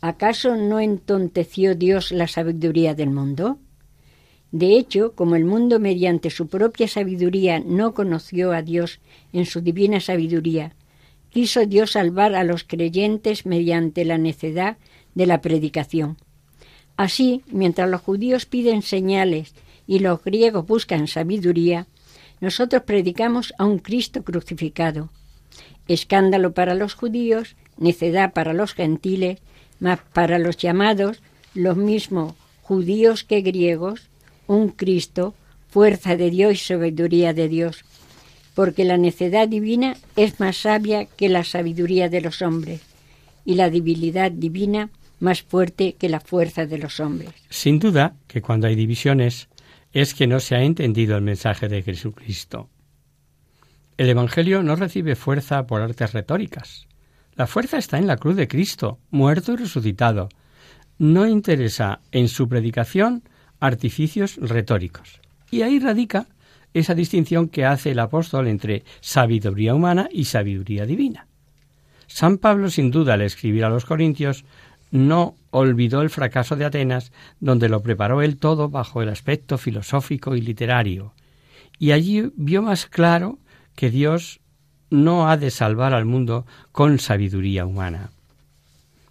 ¿Acaso 0.00 0.56
no 0.56 0.78
entonteció 0.78 1.74
Dios 1.74 2.12
la 2.12 2.28
sabiduría 2.28 2.94
del 2.94 3.10
mundo? 3.10 3.58
De 4.52 4.78
hecho, 4.78 5.12
como 5.14 5.34
el 5.34 5.44
mundo 5.44 5.80
mediante 5.80 6.30
su 6.30 6.46
propia 6.46 6.86
sabiduría 6.86 7.58
no 7.58 7.94
conoció 7.94 8.52
a 8.52 8.62
Dios 8.62 9.00
en 9.32 9.44
su 9.44 9.60
divina 9.60 10.00
sabiduría, 10.00 10.74
quiso 11.30 11.66
Dios 11.66 11.92
salvar 11.92 12.34
a 12.34 12.44
los 12.44 12.64
creyentes 12.64 13.44
mediante 13.44 14.04
la 14.04 14.18
necedad 14.18 14.78
de 15.14 15.26
la 15.26 15.40
predicación. 15.40 16.16
Así, 16.96 17.42
mientras 17.50 17.90
los 17.90 18.00
judíos 18.00 18.46
piden 18.46 18.82
señales 18.82 19.54
y 19.86 19.98
los 19.98 20.22
griegos 20.22 20.66
buscan 20.66 21.08
sabiduría, 21.08 21.88
nosotros 22.40 22.82
predicamos 22.82 23.52
a 23.58 23.64
un 23.66 23.78
Cristo 23.80 24.22
crucificado. 24.22 25.10
Escándalo 25.88 26.54
para 26.54 26.74
los 26.74 26.94
judíos, 26.94 27.56
necedad 27.76 28.32
para 28.32 28.52
los 28.52 28.74
gentiles, 28.74 29.40
mas 29.80 30.00
para 30.12 30.38
los 30.38 30.56
llamados, 30.56 31.20
los 31.54 31.76
mismos 31.76 32.34
judíos 32.62 33.24
que 33.24 33.40
griegos, 33.40 34.08
un 34.46 34.68
Cristo, 34.70 35.34
fuerza 35.68 36.16
de 36.16 36.30
Dios 36.30 36.54
y 36.54 36.56
sabiduría 36.56 37.32
de 37.32 37.48
Dios, 37.48 37.84
porque 38.54 38.84
la 38.84 38.96
necedad 38.96 39.48
divina 39.48 39.96
es 40.16 40.40
más 40.40 40.56
sabia 40.56 41.04
que 41.04 41.28
la 41.28 41.44
sabiduría 41.44 42.08
de 42.08 42.20
los 42.20 42.42
hombres, 42.42 42.80
y 43.44 43.54
la 43.54 43.70
debilidad 43.70 44.30
divina 44.30 44.90
más 45.20 45.42
fuerte 45.42 45.94
que 45.98 46.08
la 46.08 46.20
fuerza 46.20 46.66
de 46.66 46.78
los 46.78 47.00
hombres. 47.00 47.30
Sin 47.50 47.78
duda 47.78 48.14
que 48.26 48.42
cuando 48.42 48.66
hay 48.66 48.76
divisiones 48.76 49.48
es 49.92 50.14
que 50.14 50.26
no 50.26 50.40
se 50.40 50.54
ha 50.54 50.62
entendido 50.62 51.16
el 51.16 51.22
mensaje 51.22 51.68
de 51.68 51.82
Jesucristo. 51.82 52.68
El 53.96 54.10
Evangelio 54.10 54.62
no 54.62 54.76
recibe 54.76 55.16
fuerza 55.16 55.66
por 55.66 55.80
artes 55.80 56.12
retóricas, 56.12 56.86
la 57.38 57.46
fuerza 57.46 57.78
está 57.78 57.98
en 57.98 58.08
la 58.08 58.16
cruz 58.16 58.34
de 58.34 58.48
Cristo, 58.48 58.98
muerto 59.12 59.52
y 59.52 59.56
resucitado. 59.56 60.28
No 60.98 61.24
interesa 61.24 62.00
en 62.10 62.26
su 62.26 62.48
predicación 62.48 63.22
artificios 63.60 64.38
retóricos. 64.38 65.20
Y 65.48 65.62
ahí 65.62 65.78
radica 65.78 66.26
esa 66.74 66.96
distinción 66.96 67.48
que 67.48 67.64
hace 67.64 67.92
el 67.92 68.00
apóstol 68.00 68.48
entre 68.48 68.82
sabiduría 69.00 69.72
humana 69.72 70.08
y 70.10 70.24
sabiduría 70.24 70.84
divina. 70.84 71.28
San 72.08 72.38
Pablo, 72.38 72.70
sin 72.70 72.90
duda, 72.90 73.14
al 73.14 73.22
escribir 73.22 73.64
a 73.64 73.70
los 73.70 73.84
Corintios, 73.84 74.44
no 74.90 75.36
olvidó 75.50 76.02
el 76.02 76.10
fracaso 76.10 76.56
de 76.56 76.64
Atenas, 76.64 77.12
donde 77.38 77.68
lo 77.68 77.84
preparó 77.84 78.20
él 78.20 78.36
todo 78.36 78.68
bajo 78.68 79.00
el 79.00 79.10
aspecto 79.10 79.58
filosófico 79.58 80.34
y 80.34 80.40
literario, 80.40 81.14
y 81.78 81.92
allí 81.92 82.32
vio 82.34 82.62
más 82.62 82.86
claro 82.86 83.38
que 83.76 83.90
Dios 83.90 84.40
no 84.90 85.28
ha 85.28 85.36
de 85.36 85.50
salvar 85.50 85.94
al 85.94 86.04
mundo 86.04 86.46
con 86.72 86.98
sabiduría 86.98 87.66
humana. 87.66 88.10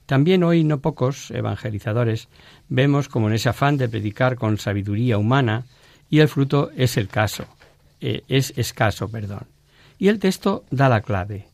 También 0.05 0.43
hoy 0.43 0.63
no 0.63 0.79
pocos 0.79 1.31
evangelizadores 1.31 2.29
vemos 2.69 3.09
como 3.09 3.27
en 3.27 3.35
ese 3.35 3.49
afán 3.49 3.77
de 3.77 3.89
predicar 3.89 4.37
con 4.37 4.57
sabiduría 4.57 5.17
humana 5.17 5.65
y 6.09 6.19
el 6.19 6.29
fruto 6.29 6.71
es 6.75 6.95
el 6.97 7.09
caso, 7.09 7.45
eh, 7.99 8.23
es 8.29 8.53
escaso, 8.55 9.09
perdón. 9.09 9.45
Y 9.99 10.07
el 10.07 10.19
texto 10.19 10.63
da 10.71 10.87
la 10.87 11.01
clave. 11.01 11.47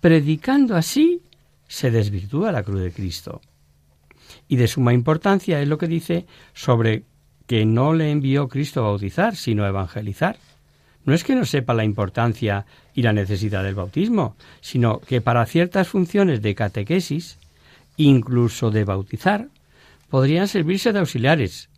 Predicando 0.00 0.76
así 0.76 1.22
se 1.68 1.90
desvirtúa 1.90 2.52
la 2.52 2.62
cruz 2.62 2.82
de 2.82 2.92
Cristo. 2.92 3.40
Y 4.48 4.56
de 4.56 4.68
suma 4.68 4.92
importancia 4.92 5.62
es 5.62 5.68
lo 5.68 5.78
que 5.78 5.86
dice 5.86 6.26
sobre 6.52 7.04
que 7.46 7.64
no 7.64 7.94
le 7.94 8.10
envió 8.10 8.48
Cristo 8.48 8.80
a 8.80 8.88
bautizar, 8.88 9.36
sino 9.36 9.64
a 9.64 9.68
evangelizar. 9.68 10.36
No 11.04 11.14
es 11.14 11.24
que 11.24 11.34
no 11.34 11.44
sepa 11.44 11.74
la 11.74 11.84
importancia 11.84 12.66
y 12.94 13.02
la 13.02 13.12
necesidad 13.12 13.64
del 13.64 13.74
bautismo, 13.74 14.36
sino 14.60 15.00
que 15.00 15.20
para 15.20 15.46
ciertas 15.46 15.88
funciones 15.88 16.42
de 16.42 16.54
catequesis, 16.54 17.38
incluso 17.96 18.70
de 18.70 18.84
bautizar, 18.84 19.48
podrían 20.08 20.48
servirse 20.48 20.92
de 20.92 20.98
auxiliares. 20.98 21.70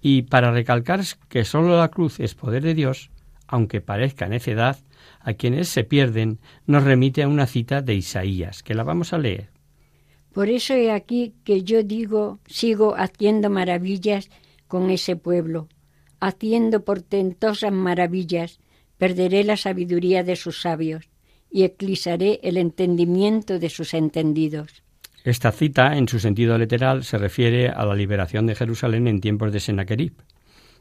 Y 0.00 0.22
para 0.22 0.50
recalcar 0.50 1.02
que 1.28 1.44
sólo 1.44 1.78
la 1.78 1.88
cruz 1.88 2.20
es 2.20 2.34
poder 2.34 2.62
de 2.62 2.74
Dios, 2.74 3.10
aunque 3.46 3.80
parezca 3.80 4.28
necedad, 4.28 4.78
a 5.20 5.34
quienes 5.34 5.68
se 5.68 5.84
pierden, 5.84 6.38
nos 6.66 6.84
remite 6.84 7.22
a 7.22 7.28
una 7.28 7.46
cita 7.46 7.82
de 7.82 7.94
Isaías, 7.94 8.62
que 8.62 8.74
la 8.74 8.84
vamos 8.84 9.12
a 9.12 9.18
leer. 9.18 9.50
Por 10.32 10.48
eso 10.48 10.74
he 10.74 10.92
aquí 10.92 11.34
que 11.44 11.62
yo 11.62 11.82
digo, 11.82 12.38
sigo 12.46 12.94
haciendo 12.96 13.50
maravillas 13.50 14.30
con 14.68 14.90
ese 14.90 15.16
pueblo, 15.16 15.68
haciendo 16.26 16.84
portentosas 16.84 17.70
maravillas, 17.70 18.58
perderé 18.98 19.44
la 19.44 19.56
sabiduría 19.56 20.24
de 20.24 20.34
sus 20.34 20.60
sabios 20.60 21.08
y 21.52 21.62
eclipsaré 21.62 22.40
el 22.42 22.56
entendimiento 22.56 23.60
de 23.60 23.70
sus 23.70 23.94
entendidos. 23.94 24.82
Esta 25.22 25.52
cita, 25.52 25.96
en 25.96 26.08
su 26.08 26.18
sentido 26.18 26.58
literal, 26.58 27.04
se 27.04 27.18
refiere 27.18 27.68
a 27.68 27.84
la 27.84 27.94
liberación 27.94 28.46
de 28.46 28.56
Jerusalén 28.56 29.06
en 29.06 29.20
tiempos 29.20 29.52
de 29.52 29.60
Sennacherib. 29.60 30.14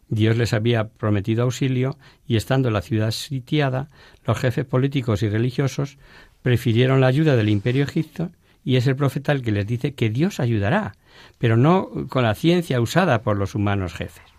Dios 0.07 0.35
les 0.35 0.53
había 0.53 0.87
prometido 0.87 1.43
auxilio 1.43 1.97
y 2.27 2.37
estando 2.37 2.71
la 2.71 2.81
ciudad 2.81 3.11
sitiada, 3.11 3.87
los 4.25 4.39
jefes 4.39 4.65
políticos 4.65 5.21
y 5.21 5.29
religiosos 5.29 5.99
prefirieron 6.41 7.01
la 7.01 7.07
ayuda 7.07 7.35
del 7.35 7.49
imperio 7.49 7.83
egipcio 7.83 8.31
y 8.63 8.77
es 8.77 8.87
el 8.87 8.95
profeta 8.95 9.31
el 9.31 9.43
que 9.43 9.51
les 9.51 9.67
dice 9.67 9.93
que 9.93 10.09
Dios 10.09 10.39
ayudará, 10.39 10.95
pero 11.37 11.55
no 11.55 12.07
con 12.09 12.23
la 12.23 12.33
ciencia 12.33 12.81
usada 12.81 13.21
por 13.21 13.37
los 13.37 13.53
humanos 13.53 13.93
jefes. 13.93 14.34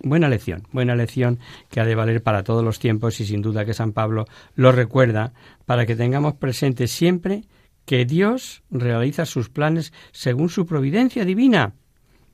Buena 0.00 0.28
lección, 0.28 0.64
buena 0.72 0.94
lección 0.96 1.38
que 1.70 1.80
ha 1.80 1.84
de 1.84 1.94
valer 1.94 2.22
para 2.22 2.44
todos 2.44 2.64
los 2.64 2.78
tiempos 2.78 3.20
y 3.20 3.26
sin 3.26 3.42
duda 3.42 3.64
que 3.64 3.74
San 3.74 3.92
Pablo 3.92 4.26
lo 4.54 4.72
recuerda 4.72 5.32
para 5.64 5.86
que 5.86 5.96
tengamos 5.96 6.34
presente 6.34 6.88
siempre 6.88 7.44
que 7.86 8.04
Dios 8.04 8.62
realiza 8.70 9.26
sus 9.26 9.48
planes 9.48 9.92
según 10.12 10.48
su 10.48 10.66
providencia 10.66 11.24
divina 11.24 11.74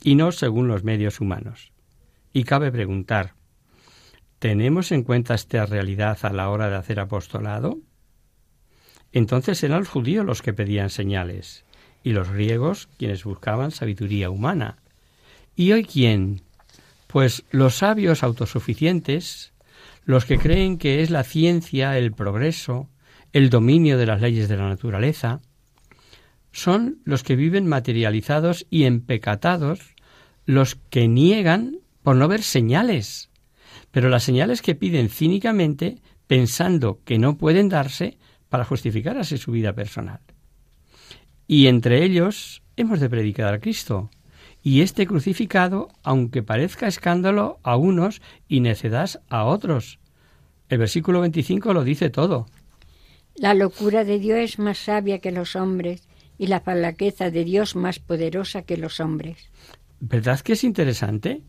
y 0.03 0.15
no 0.15 0.33
según 0.33 0.69
los 0.69 0.85
medios 0.85 1.21
humanos. 1.21 1.73
Y 2.33 2.45
cabe 2.45 2.73
preguntar, 2.73 3.35
¿tenemos 4.39 4.93
en 4.93 5.03
cuenta 5.03 5.35
esta 5.35 5.67
realidad 5.67 6.19
a 6.23 6.33
la 6.33 6.49
hora 6.49 6.71
de 6.71 6.77
hacer 6.77 7.01
apostolado? 7.01 7.79
Entonces 9.13 9.63
eran 9.65 9.81
los 9.81 9.89
judíos 9.89 10.25
los 10.25 10.43
que 10.43 10.53
pedían 10.53 10.91
señales 10.91 11.65
y 12.03 12.13
los 12.13 12.31
griegos 12.31 12.89
quienes 12.97 13.25
buscaban 13.25 13.73
sabiduría 13.73 14.31
humana. 14.31 14.79
¿Y 15.57 15.73
hoy 15.73 15.85
quién? 15.85 16.43
Pues 17.11 17.45
los 17.51 17.77
sabios 17.77 18.23
autosuficientes, 18.23 19.53
los 20.05 20.25
que 20.25 20.39
creen 20.39 20.79
que 20.79 21.03
es 21.03 21.11
la 21.11 21.25
ciencia, 21.25 21.99
el 21.99 22.13
progreso, 22.13 22.89
el 23.33 23.51
dominio 23.51 23.99
de 23.99 24.07
las 24.07 24.21
leyes 24.21 24.49
de 24.49 24.57
la 24.57 24.69
naturaleza, 24.69 25.41
son 26.53 27.01
los 27.05 27.25
que 27.25 27.35
viven 27.35 27.67
materializados 27.67 28.67
y 28.71 28.85
empecatados, 28.85 29.95
los 30.47 30.77
que 30.77 31.09
niegan 31.09 31.79
por 32.03 32.15
no 32.15 32.29
ver 32.29 32.43
señales. 32.43 33.31
Pero 33.91 34.09
las 34.09 34.23
señales 34.23 34.63
que 34.63 34.77
piden 34.77 35.09
cínicamente, 35.09 36.03
pensando 36.29 37.01
que 37.05 37.19
no 37.19 37.37
pueden 37.37 37.69
darse 37.69 38.19
para 38.49 38.65
justificar 38.65 39.19
así 39.19 39.37
su 39.37 39.51
vida 39.51 39.73
personal. 39.73 40.21
Y 41.49 41.67
entre 41.67 42.05
ellos 42.05 42.63
hemos 42.77 43.01
de 43.01 43.11
predicar 43.11 43.53
a 43.53 43.59
Cristo. 43.59 44.11
Y 44.63 44.83
este 44.83 45.07
crucificado, 45.07 45.89
aunque 46.03 46.43
parezca 46.43 46.87
escándalo 46.87 47.59
a 47.63 47.77
unos 47.77 48.21
y 48.49 48.61
necedad 48.61 49.23
a 49.29 49.45
otros. 49.45 49.99
El 50.69 50.79
versículo 50.79 51.21
25 51.21 51.73
lo 51.73 51.83
dice 51.85 52.11
todo. 52.11 52.47
La 53.35 53.55
locura 53.55 54.05
de 54.05 54.19
Dios 54.19 54.39
es 54.39 54.59
más 54.59 54.79
sabia 54.79 55.21
que 55.21 55.33
los 55.33 55.57
hombres 55.57 56.07
y 56.37 56.47
la 56.47 56.61
flaqueza 56.61 57.31
de 57.31 57.45
Dios 57.45 57.75
más 57.75 57.99
poderosa 57.99 58.63
que 58.63 58.77
los 58.77 59.01
hombres. 59.01 59.51
¿Verdad 60.01 60.41
que 60.41 60.55
es 60.55 60.65
interesante? 60.65 61.43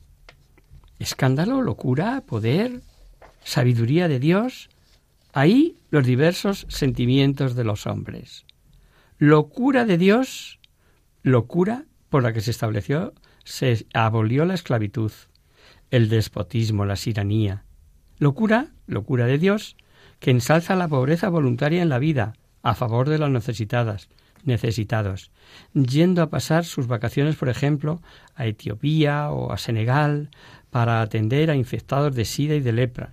Escándalo, 1.00 1.62
locura, 1.62 2.24
poder, 2.26 2.82
sabiduría 3.44 4.08
de 4.08 4.20
Dios. 4.20 4.70
Ahí 5.34 5.78
los 5.90 6.06
diversos 6.06 6.66
sentimientos 6.70 7.56
de 7.56 7.64
los 7.64 7.88
hombres. 7.88 8.46
Locura 9.18 9.86
de 9.86 9.98
Dios, 9.98 10.60
locura 11.24 11.86
por 12.12 12.24
la 12.24 12.34
que 12.34 12.42
se 12.42 12.52
estableció, 12.52 13.14
se 13.46 13.88
abolió 13.94 14.44
la 14.44 14.54
esclavitud, 14.54 15.14
el 15.92 16.10
despotismo, 16.10 16.86
la 16.86 16.98
siranía. 16.98 17.64
Locura, 18.20 18.68
locura 18.86 19.26
de 19.26 19.38
Dios, 19.38 19.78
que 20.20 20.30
ensalza 20.30 20.76
la 20.76 20.90
pobreza 20.90 21.30
voluntaria 21.30 21.82
en 21.82 21.88
la 21.88 22.00
vida, 22.00 22.34
a 22.64 22.76
favor 22.76 23.08
de 23.08 23.18
las 23.18 23.30
necesitadas, 23.32 24.10
necesitados, 24.44 25.32
yendo 25.74 26.22
a 26.22 26.30
pasar 26.30 26.66
sus 26.66 26.86
vacaciones, 26.86 27.38
por 27.38 27.48
ejemplo, 27.48 28.02
a 28.36 28.46
Etiopía 28.46 29.32
o 29.32 29.54
a 29.54 29.58
Senegal 29.58 30.32
para 30.70 31.02
atender 31.02 31.50
a 31.50 31.56
infectados 31.56 32.14
de 32.14 32.26
sida 32.26 32.56
y 32.56 32.60
de 32.60 32.74
lepra. 32.74 33.12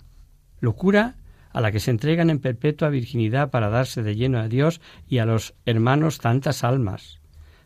Locura 0.59 1.15
a 1.53 1.61
la 1.61 1.71
que 1.71 1.79
se 1.79 1.93
entregan 1.93 2.31
en 2.31 2.41
perpetua 2.41 2.89
virginidad 2.89 3.51
para 3.51 3.69
darse 3.69 4.03
de 4.03 4.17
lleno 4.17 4.41
a 4.41 4.49
Dios 4.49 4.81
y 5.09 5.19
a 5.19 5.25
los 5.25 5.55
hermanos 5.67 6.19
tantas 6.19 6.65
almas, 6.65 7.21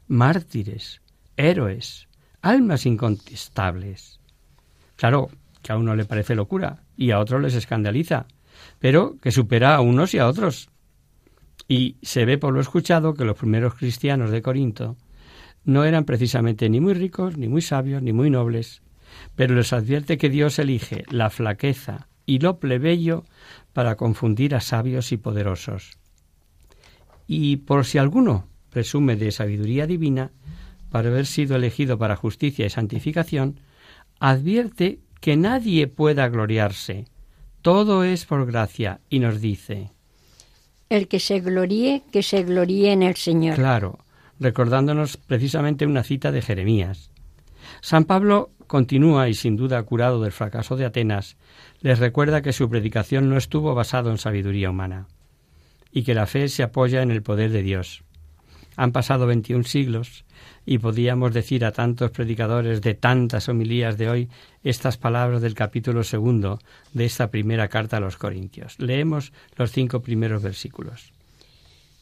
mártires, 0.07 1.01
héroes, 1.37 2.09
almas 2.41 2.87
incontestables. 2.87 4.21
Claro, 4.97 5.31
que 5.63 5.73
a 5.73 5.77
uno 5.77 5.95
le 5.95 6.05
parece 6.05 6.35
locura 6.35 6.83
y 6.97 7.11
a 7.11 7.19
otros 7.19 7.41
les 7.41 7.55
escandaliza, 7.55 8.27
pero 8.79 9.17
que 9.21 9.31
supera 9.31 9.75
a 9.75 9.81
unos 9.81 10.15
y 10.15 10.19
a 10.19 10.27
otros. 10.27 10.69
Y 11.69 11.97
se 12.03 12.25
ve 12.25 12.39
por 12.39 12.53
lo 12.53 12.61
escuchado 12.61 13.15
que 13.15 13.25
los 13.25 13.37
primeros 13.37 13.75
cristianos 13.75 14.31
de 14.31 14.43
Corinto 14.43 14.97
no 15.65 15.85
eran 15.85 16.05
precisamente 16.05 16.69
ni 16.69 16.81
muy 16.81 16.95
ricos, 16.95 17.39
ni 17.39 17.49
muy 17.49 17.63
sabios, 17.63 18.03
ni 18.03 18.13
muy 18.13 18.31
nobles, 18.31 18.83
pero 19.37 19.55
les 19.55 19.73
advierte 19.73 20.19
que 20.19 20.29
Dios 20.29 20.59
elige 20.59 21.05
la 21.11 21.31
flaqueza 21.31 22.09
y 22.27 22.41
lo 22.41 22.59
plebeyo 22.59 23.25
para 23.73 23.97
confundir 23.97 24.55
a 24.55 24.61
sabios 24.61 25.13
y 25.13 25.17
poderosos. 25.17 25.99
Y 27.27 27.59
por 27.59 27.85
si 27.85 27.99
alguno 27.99 28.49
presume 28.71 29.17
de 29.17 29.31
sabiduría 29.31 29.87
divina, 29.87 30.33
para 30.93 31.09
haber 31.09 31.27
sido 31.27 31.57
elegido 31.57 31.99
para 31.99 32.17
justicia 32.17 32.67
y 32.67 32.71
santificación, 32.71 33.59
advierte 34.21 35.01
que 35.21 35.37
nadie 35.37 35.89
pueda 35.89 36.29
gloriarse. 36.29 37.07
Todo 37.63 38.05
es 38.05 38.27
por 38.27 38.47
gracia 38.47 39.01
y 39.09 39.19
nos 39.19 39.41
dice, 39.41 39.91
el 40.91 41.09
que 41.09 41.21
se 41.21 41.41
gloríe, 41.41 42.03
que 42.13 42.23
se 42.23 42.43
gloríe 42.43 42.93
en 42.93 43.03
el 43.03 43.17
Señor. 43.17 43.55
Claro, 43.55 43.99
recordándonos 44.39 45.17
precisamente 45.17 45.87
una 45.87 46.03
cita 46.03 46.31
de 46.31 46.43
Jeremías. 46.43 47.11
San 47.81 48.05
Pablo 48.05 48.51
continúa 48.67 49.29
y 49.31 49.35
sin 49.35 49.57
duda 49.57 49.83
curado 49.85 50.21
del 50.21 50.33
fracaso 50.33 50.77
de 50.77 50.85
Atenas, 50.85 51.39
les 51.81 51.99
recuerda 51.99 52.43
que 52.43 52.53
su 52.53 52.69
predicación 52.69 53.31
no 53.31 53.39
estuvo 53.39 53.75
basado 53.75 54.11
en 54.11 54.19
sabiduría 54.19 54.69
humana 54.69 55.07
y 55.91 56.03
que 56.03 56.15
la 56.15 56.27
fe 56.27 56.49
se 56.49 56.63
apoya 56.63 57.01
en 57.01 57.11
el 57.11 57.23
poder 57.23 57.51
de 57.51 57.63
Dios. 57.63 58.05
Han 58.77 58.93
pasado 58.93 59.27
21 59.27 59.65
siglos 59.65 60.27
y 60.65 60.79
podíamos 60.79 61.35
decir 61.35 61.65
a 61.65 61.73
tantos 61.73 62.11
predicadores 62.11 62.81
de 62.81 62.95
tantas 62.95 63.49
homilías 63.49 63.99
de 63.99 64.09
hoy 64.09 64.29
estas 64.63 64.97
palabras 64.97 65.43
del 65.43 65.55
capítulo 65.55 66.05
segundo 66.05 66.61
de 66.93 67.05
esta 67.05 67.31
primera 67.31 67.69
carta 67.69 67.97
a 67.97 68.01
los 68.01 68.17
Corintios. 68.17 68.79
Leemos 68.79 69.33
los 69.57 69.73
cinco 69.73 70.01
primeros 70.01 70.43
versículos. 70.43 71.13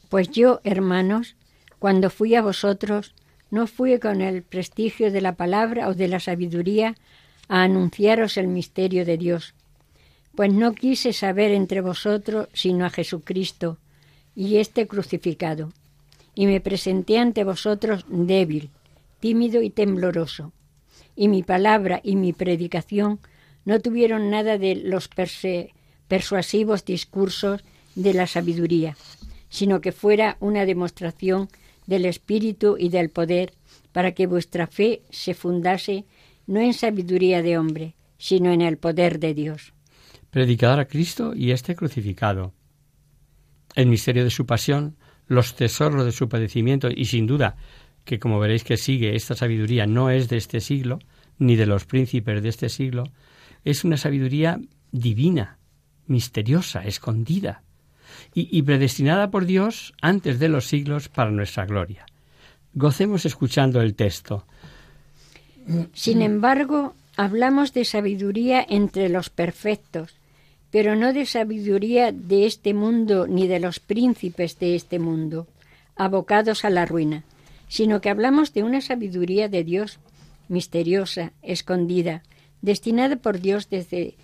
Pues 0.09 0.29
yo, 0.29 0.61
hermanos, 0.63 1.35
cuando 1.79 2.09
fui 2.09 2.35
a 2.35 2.41
vosotros, 2.41 3.15
no 3.49 3.65
fui 3.67 3.97
con 3.99 4.21
el 4.21 4.43
prestigio 4.43 5.11
de 5.11 5.21
la 5.21 5.35
palabra 5.35 5.87
o 5.87 5.93
de 5.93 6.07
la 6.07 6.19
sabiduría 6.19 6.95
a 7.47 7.63
anunciaros 7.63 8.37
el 8.37 8.47
misterio 8.47 9.05
de 9.05 9.17
Dios, 9.17 9.55
pues 10.35 10.53
no 10.53 10.73
quise 10.73 11.11
saber 11.13 11.51
entre 11.51 11.81
vosotros 11.81 12.47
sino 12.53 12.85
a 12.85 12.89
Jesucristo 12.89 13.77
y 14.35 14.57
este 14.57 14.87
crucificado 14.87 15.73
y 16.35 16.45
me 16.45 16.61
presenté 16.61 17.17
ante 17.17 17.43
vosotros 17.43 18.05
débil, 18.07 18.69
tímido 19.19 19.61
y 19.61 19.69
tembloroso. 19.69 20.53
Y 21.15 21.27
mi 21.27 21.43
palabra 21.43 22.01
y 22.03 22.15
mi 22.15 22.33
predicación 22.33 23.19
no 23.65 23.79
tuvieron 23.79 24.29
nada 24.29 24.57
de 24.57 24.75
los 24.75 25.09
persuasivos 26.07 26.85
discursos 26.85 27.63
de 27.95 28.13
la 28.13 28.27
sabiduría, 28.27 28.97
sino 29.49 29.81
que 29.81 29.91
fuera 29.91 30.37
una 30.39 30.65
demostración 30.65 31.49
del 31.85 32.05
espíritu 32.05 32.77
y 32.79 32.89
del 32.89 33.09
poder 33.09 33.53
para 33.91 34.13
que 34.13 34.27
vuestra 34.27 34.67
fe 34.67 35.01
se 35.09 35.33
fundase 35.33 36.05
no 36.47 36.59
en 36.59 36.73
sabiduría 36.73 37.41
de 37.41 37.57
hombre, 37.57 37.95
sino 38.17 38.51
en 38.51 38.61
el 38.61 38.77
poder 38.77 39.19
de 39.19 39.33
Dios. 39.33 39.73
Predicador 40.29 40.79
a 40.79 40.85
Cristo 40.85 41.33
y 41.35 41.51
este 41.51 41.75
crucificado. 41.75 42.53
El 43.75 43.87
misterio 43.87 44.23
de 44.23 44.29
su 44.29 44.45
pasión, 44.45 44.95
los 45.31 45.55
tesoros 45.55 46.03
de 46.03 46.11
su 46.11 46.27
padecimiento 46.27 46.89
y 46.93 47.05
sin 47.05 47.25
duda 47.25 47.55
que 48.03 48.19
como 48.19 48.37
veréis 48.37 48.65
que 48.65 48.75
sigue 48.75 49.15
esta 49.15 49.33
sabiduría 49.33 49.87
no 49.87 50.09
es 50.09 50.27
de 50.27 50.35
este 50.35 50.59
siglo, 50.59 50.99
ni 51.39 51.55
de 51.55 51.65
los 51.65 51.85
príncipes 51.85 52.43
de 52.43 52.49
este 52.49 52.67
siglo, 52.67 53.05
es 53.63 53.85
una 53.85 53.95
sabiduría 53.95 54.59
divina, 54.91 55.57
misteriosa, 56.07 56.83
escondida, 56.83 57.63
y, 58.33 58.61
predestinada 58.63 59.31
por 59.31 59.45
Dios 59.45 59.93
antes 60.01 60.37
de 60.37 60.49
los 60.49 60.67
siglos 60.67 61.07
para 61.07 61.31
nuestra 61.31 61.65
gloria. 61.65 62.05
Gocemos 62.73 63.25
escuchando 63.25 63.79
el 63.81 63.95
texto. 63.95 64.45
Sin 65.93 66.21
embargo, 66.21 66.93
hablamos 67.15 67.73
de 67.73 67.85
sabiduría 67.85 68.65
entre 68.67 69.07
los 69.07 69.29
perfectos, 69.29 70.13
pero 70.71 70.95
no 70.95 71.13
de 71.13 71.25
sabiduría 71.25 72.11
de 72.11 72.45
este 72.45 72.73
mundo 72.73 73.27
ni 73.27 73.47
de 73.47 73.59
los 73.59 73.79
príncipes 73.79 74.57
de 74.57 74.75
este 74.75 74.99
mundo, 74.99 75.47
abocados 75.95 76.65
a 76.65 76.69
la 76.69 76.85
ruina, 76.85 77.25
sino 77.67 78.01
que 78.01 78.09
hablamos 78.09 78.53
de 78.53 78.63
una 78.63 78.81
sabiduría 78.81 79.49
de 79.49 79.63
Dios 79.63 79.99
misteriosa, 80.47 81.31
escondida, 81.41 82.23
destinada 82.61 83.15
por 83.17 83.39
Dios 83.39 83.69
desde 83.69 84.15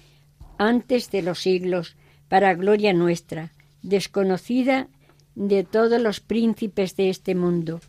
antes 0.57 1.11
de 1.11 1.21
los 1.21 1.39
siglos, 1.39 1.95
para 2.29 2.53
gloria 2.55 2.93
nuestra, 2.93 3.51
desconocida 3.81 4.87
de 5.35 5.63
todos 5.63 6.01
los 6.01 6.19
príncipes 6.19 6.95
de 6.95 7.09
este 7.09 7.35
mundo, 7.35 7.79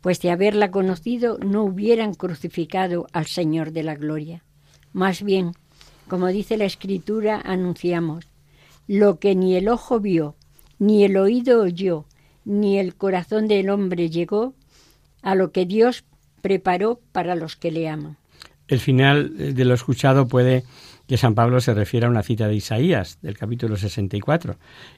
pues 0.00 0.20
de 0.20 0.30
haberla 0.30 0.70
conocido 0.70 1.38
no 1.38 1.64
hubieran 1.64 2.14
crucificado 2.14 3.06
al 3.12 3.26
Señor 3.26 3.72
de 3.72 3.82
la 3.82 3.94
gloria. 3.94 4.44
Más 4.92 5.22
bien, 5.22 5.52
como 6.08 6.28
dice 6.28 6.56
la 6.56 6.64
Escritura, 6.64 7.40
anunciamos, 7.44 8.26
lo 8.86 9.18
que 9.18 9.34
ni 9.34 9.56
el 9.56 9.68
ojo 9.68 10.00
vio, 10.00 10.34
ni 10.78 11.04
el 11.04 11.16
oído 11.16 11.62
oyó, 11.62 12.06
ni 12.44 12.78
el 12.78 12.94
corazón 12.94 13.46
del 13.46 13.70
hombre 13.70 14.10
llegó, 14.10 14.54
a 15.22 15.34
lo 15.34 15.52
que 15.52 15.66
Dios 15.66 16.04
preparó 16.42 17.00
para 17.12 17.34
los 17.34 17.56
que 17.56 17.70
le 17.70 17.88
aman. 17.88 18.16
El 18.68 18.80
final 18.80 19.54
de 19.54 19.64
lo 19.64 19.74
escuchado 19.74 20.28
puede 20.28 20.64
que 21.06 21.16
San 21.16 21.34
Pablo 21.34 21.60
se 21.60 21.72
refiera 21.72 22.06
a 22.06 22.10
una 22.10 22.22
cita 22.22 22.48
de 22.48 22.54
Isaías, 22.54 23.18
del 23.22 23.38
capítulo 23.38 23.76
64, 23.76 24.56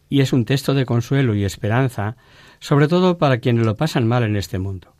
y 0.09 0.21
es 0.21 0.33
un 0.33 0.45
texto 0.45 0.75
de 0.75 0.85
consuelo 0.85 1.37
y 1.37 1.45
esperanza, 1.45 2.17
sobre 2.59 2.89
todo 2.89 3.17
para 3.17 3.39
quienes 3.39 3.65
lo 3.65 3.77
pasan 3.77 4.09
mal 4.09 4.25
en 4.25 4.37
este 4.37 4.59
mundo, 4.59 4.93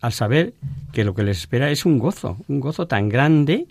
al 0.00 0.12
saber 0.12 0.54
que 0.92 1.04
lo 1.04 1.14
que 1.14 1.22
les 1.22 1.38
espera 1.38 1.70
es 1.70 1.86
un 1.86 2.00
gozo, 2.00 2.38
un 2.48 2.58
gozo 2.58 2.88
tan 2.88 3.08
grande, 3.08 3.68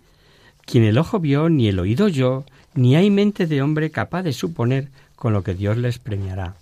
quien 0.68 0.84
el 0.84 0.98
ojo 0.98 1.20
vio, 1.20 1.50
ni 1.50 1.70
el 1.70 1.80
oído 1.80 2.06
oyó, 2.06 2.44
ni 2.76 2.96
hay 2.96 3.10
mente 3.10 3.48
de 3.48 3.62
hombre 3.62 3.90
capaz 3.90 4.22
de 4.22 4.34
suponer 4.34 4.90
con 5.16 5.32
lo 5.32 5.42
que 5.42 5.56
Dios 5.56 5.78
les 5.78 5.98
premiará. 5.98 6.56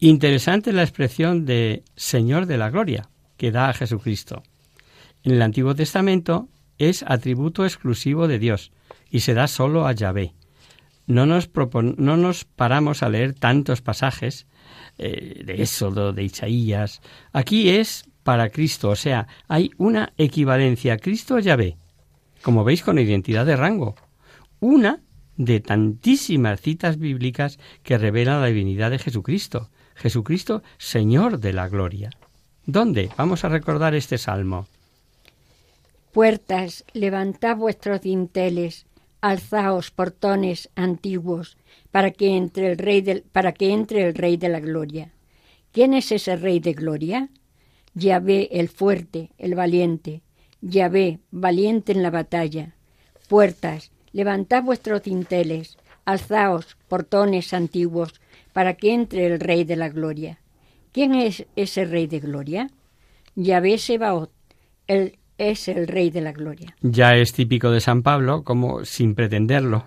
Interesante 0.00 0.72
la 0.72 0.82
expresión 0.82 1.46
de 1.46 1.84
Señor 1.94 2.46
de 2.46 2.58
la 2.58 2.70
Gloria 2.70 3.08
que 3.36 3.52
da 3.52 3.68
a 3.68 3.74
Jesucristo. 3.74 4.42
En 5.22 5.32
el 5.32 5.42
Antiguo 5.42 5.74
Testamento 5.74 6.48
es 6.76 7.04
atributo 7.06 7.64
exclusivo 7.64 8.26
de 8.26 8.40
Dios 8.40 8.72
y 9.08 9.20
se 9.20 9.34
da 9.34 9.46
solo 9.46 9.86
a 9.86 9.92
Yahvé. 9.92 10.34
No 11.06 11.26
nos, 11.26 11.48
no 11.96 12.16
nos 12.16 12.44
paramos 12.44 13.04
a 13.04 13.08
leer 13.08 13.34
tantos 13.34 13.82
pasajes 13.82 14.48
eh, 14.98 15.42
de 15.44 15.62
Éxodo, 15.62 16.12
de 16.12 16.24
Isaías. 16.24 17.00
Aquí 17.32 17.68
es 17.68 18.04
para 18.24 18.50
Cristo, 18.50 18.90
o 18.90 18.96
sea, 18.96 19.28
hay 19.46 19.70
una 19.76 20.12
equivalencia 20.16 20.96
Cristo-Yahvé, 20.96 21.76
como 22.44 22.62
veis 22.62 22.82
con 22.82 22.98
identidad 22.98 23.46
de 23.46 23.56
rango. 23.56 23.96
Una 24.60 25.00
de 25.36 25.60
tantísimas 25.60 26.60
citas 26.60 26.98
bíblicas 26.98 27.58
que 27.82 27.96
revelan 27.96 28.42
la 28.42 28.48
divinidad 28.48 28.90
de 28.90 28.98
Jesucristo. 28.98 29.70
Jesucristo, 29.94 30.62
Señor 30.76 31.40
de 31.40 31.54
la 31.54 31.68
gloria. 31.68 32.10
¿Dónde? 32.66 33.10
Vamos 33.16 33.44
a 33.44 33.48
recordar 33.48 33.94
este 33.94 34.18
salmo. 34.18 34.66
Puertas, 36.12 36.84
levantad 36.92 37.56
vuestros 37.56 38.02
dinteles, 38.02 38.86
alzaos 39.22 39.90
portones 39.90 40.68
antiguos, 40.76 41.56
para 41.90 42.10
que 42.10 42.36
entre 42.36 42.70
el 42.70 42.78
rey 42.78 43.24
para 43.32 43.52
que 43.52 43.72
entre 43.72 44.06
el 44.06 44.14
rey 44.14 44.36
de 44.36 44.50
la 44.50 44.60
gloria. 44.60 45.12
¿Quién 45.72 45.94
es 45.94 46.12
ese 46.12 46.36
rey 46.36 46.60
de 46.60 46.74
gloria? 46.74 47.30
Yahvé 47.94 48.48
el 48.52 48.68
fuerte, 48.68 49.30
el 49.38 49.54
valiente. 49.54 50.22
Yahvé, 50.66 51.18
valiente 51.30 51.92
en 51.92 52.02
la 52.02 52.10
batalla. 52.10 52.74
Puertas, 53.28 53.92
levantad 54.12 54.62
vuestros 54.62 55.02
dinteles, 55.02 55.76
alzaos 56.06 56.78
portones 56.88 57.52
antiguos, 57.52 58.20
para 58.54 58.74
que 58.74 58.94
entre 58.94 59.26
el 59.26 59.40
Rey 59.40 59.64
de 59.64 59.76
la 59.76 59.90
Gloria. 59.90 60.38
¿Quién 60.92 61.14
es 61.14 61.44
ese 61.54 61.84
Rey 61.84 62.06
de 62.06 62.20
Gloria? 62.20 62.70
Yahvé 63.34 63.76
Sebaot, 63.76 64.30
él 64.86 65.18
es 65.36 65.68
el 65.68 65.86
Rey 65.86 66.10
de 66.10 66.22
la 66.22 66.32
Gloria. 66.32 66.74
Ya 66.80 67.14
es 67.14 67.32
típico 67.34 67.70
de 67.70 67.80
San 67.80 68.02
Pablo, 68.02 68.42
como 68.42 68.84
sin 68.84 69.14
pretenderlo 69.14 69.84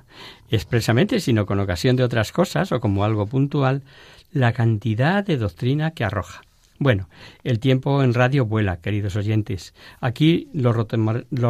expresamente, 0.50 1.20
sino 1.20 1.46
con 1.46 1.60
ocasión 1.60 1.96
de 1.96 2.04
otras 2.04 2.32
cosas 2.32 2.72
o 2.72 2.80
como 2.80 3.04
algo 3.04 3.26
puntual, 3.26 3.84
la 4.32 4.54
cantidad 4.54 5.24
de 5.24 5.38
doctrina 5.38 5.92
que 5.92 6.04
arroja. 6.04 6.42
Bueno, 6.80 7.10
el 7.44 7.60
tiempo 7.60 8.04
en 8.04 8.14
radio 8.14 8.46
vuela, 8.46 8.82
queridos 8.82 9.16
oyentes. 9.16 9.74
Aquí 10.00 10.50
lo, 10.54 10.74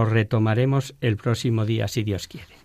retomaremos 0.05 0.95
el 1.01 1.17
próximo 1.17 1.65
día, 1.65 1.87
si 1.87 2.03
Dios 2.03 2.27
quiere. 2.27 2.55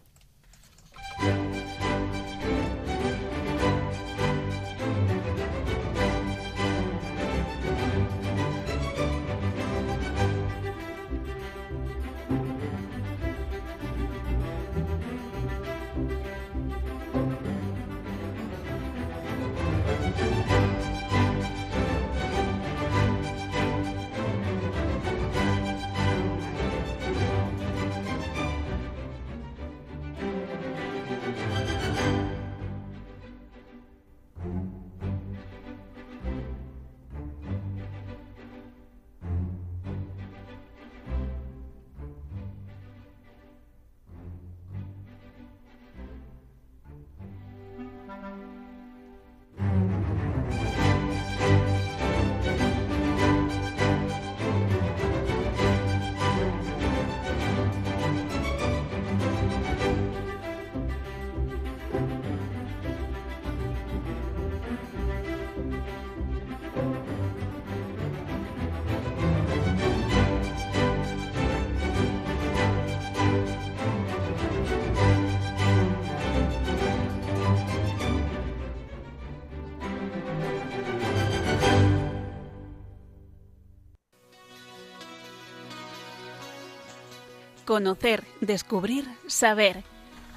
Conocer, 87.73 88.25
descubrir, 88.43 89.07
saber. 89.29 89.83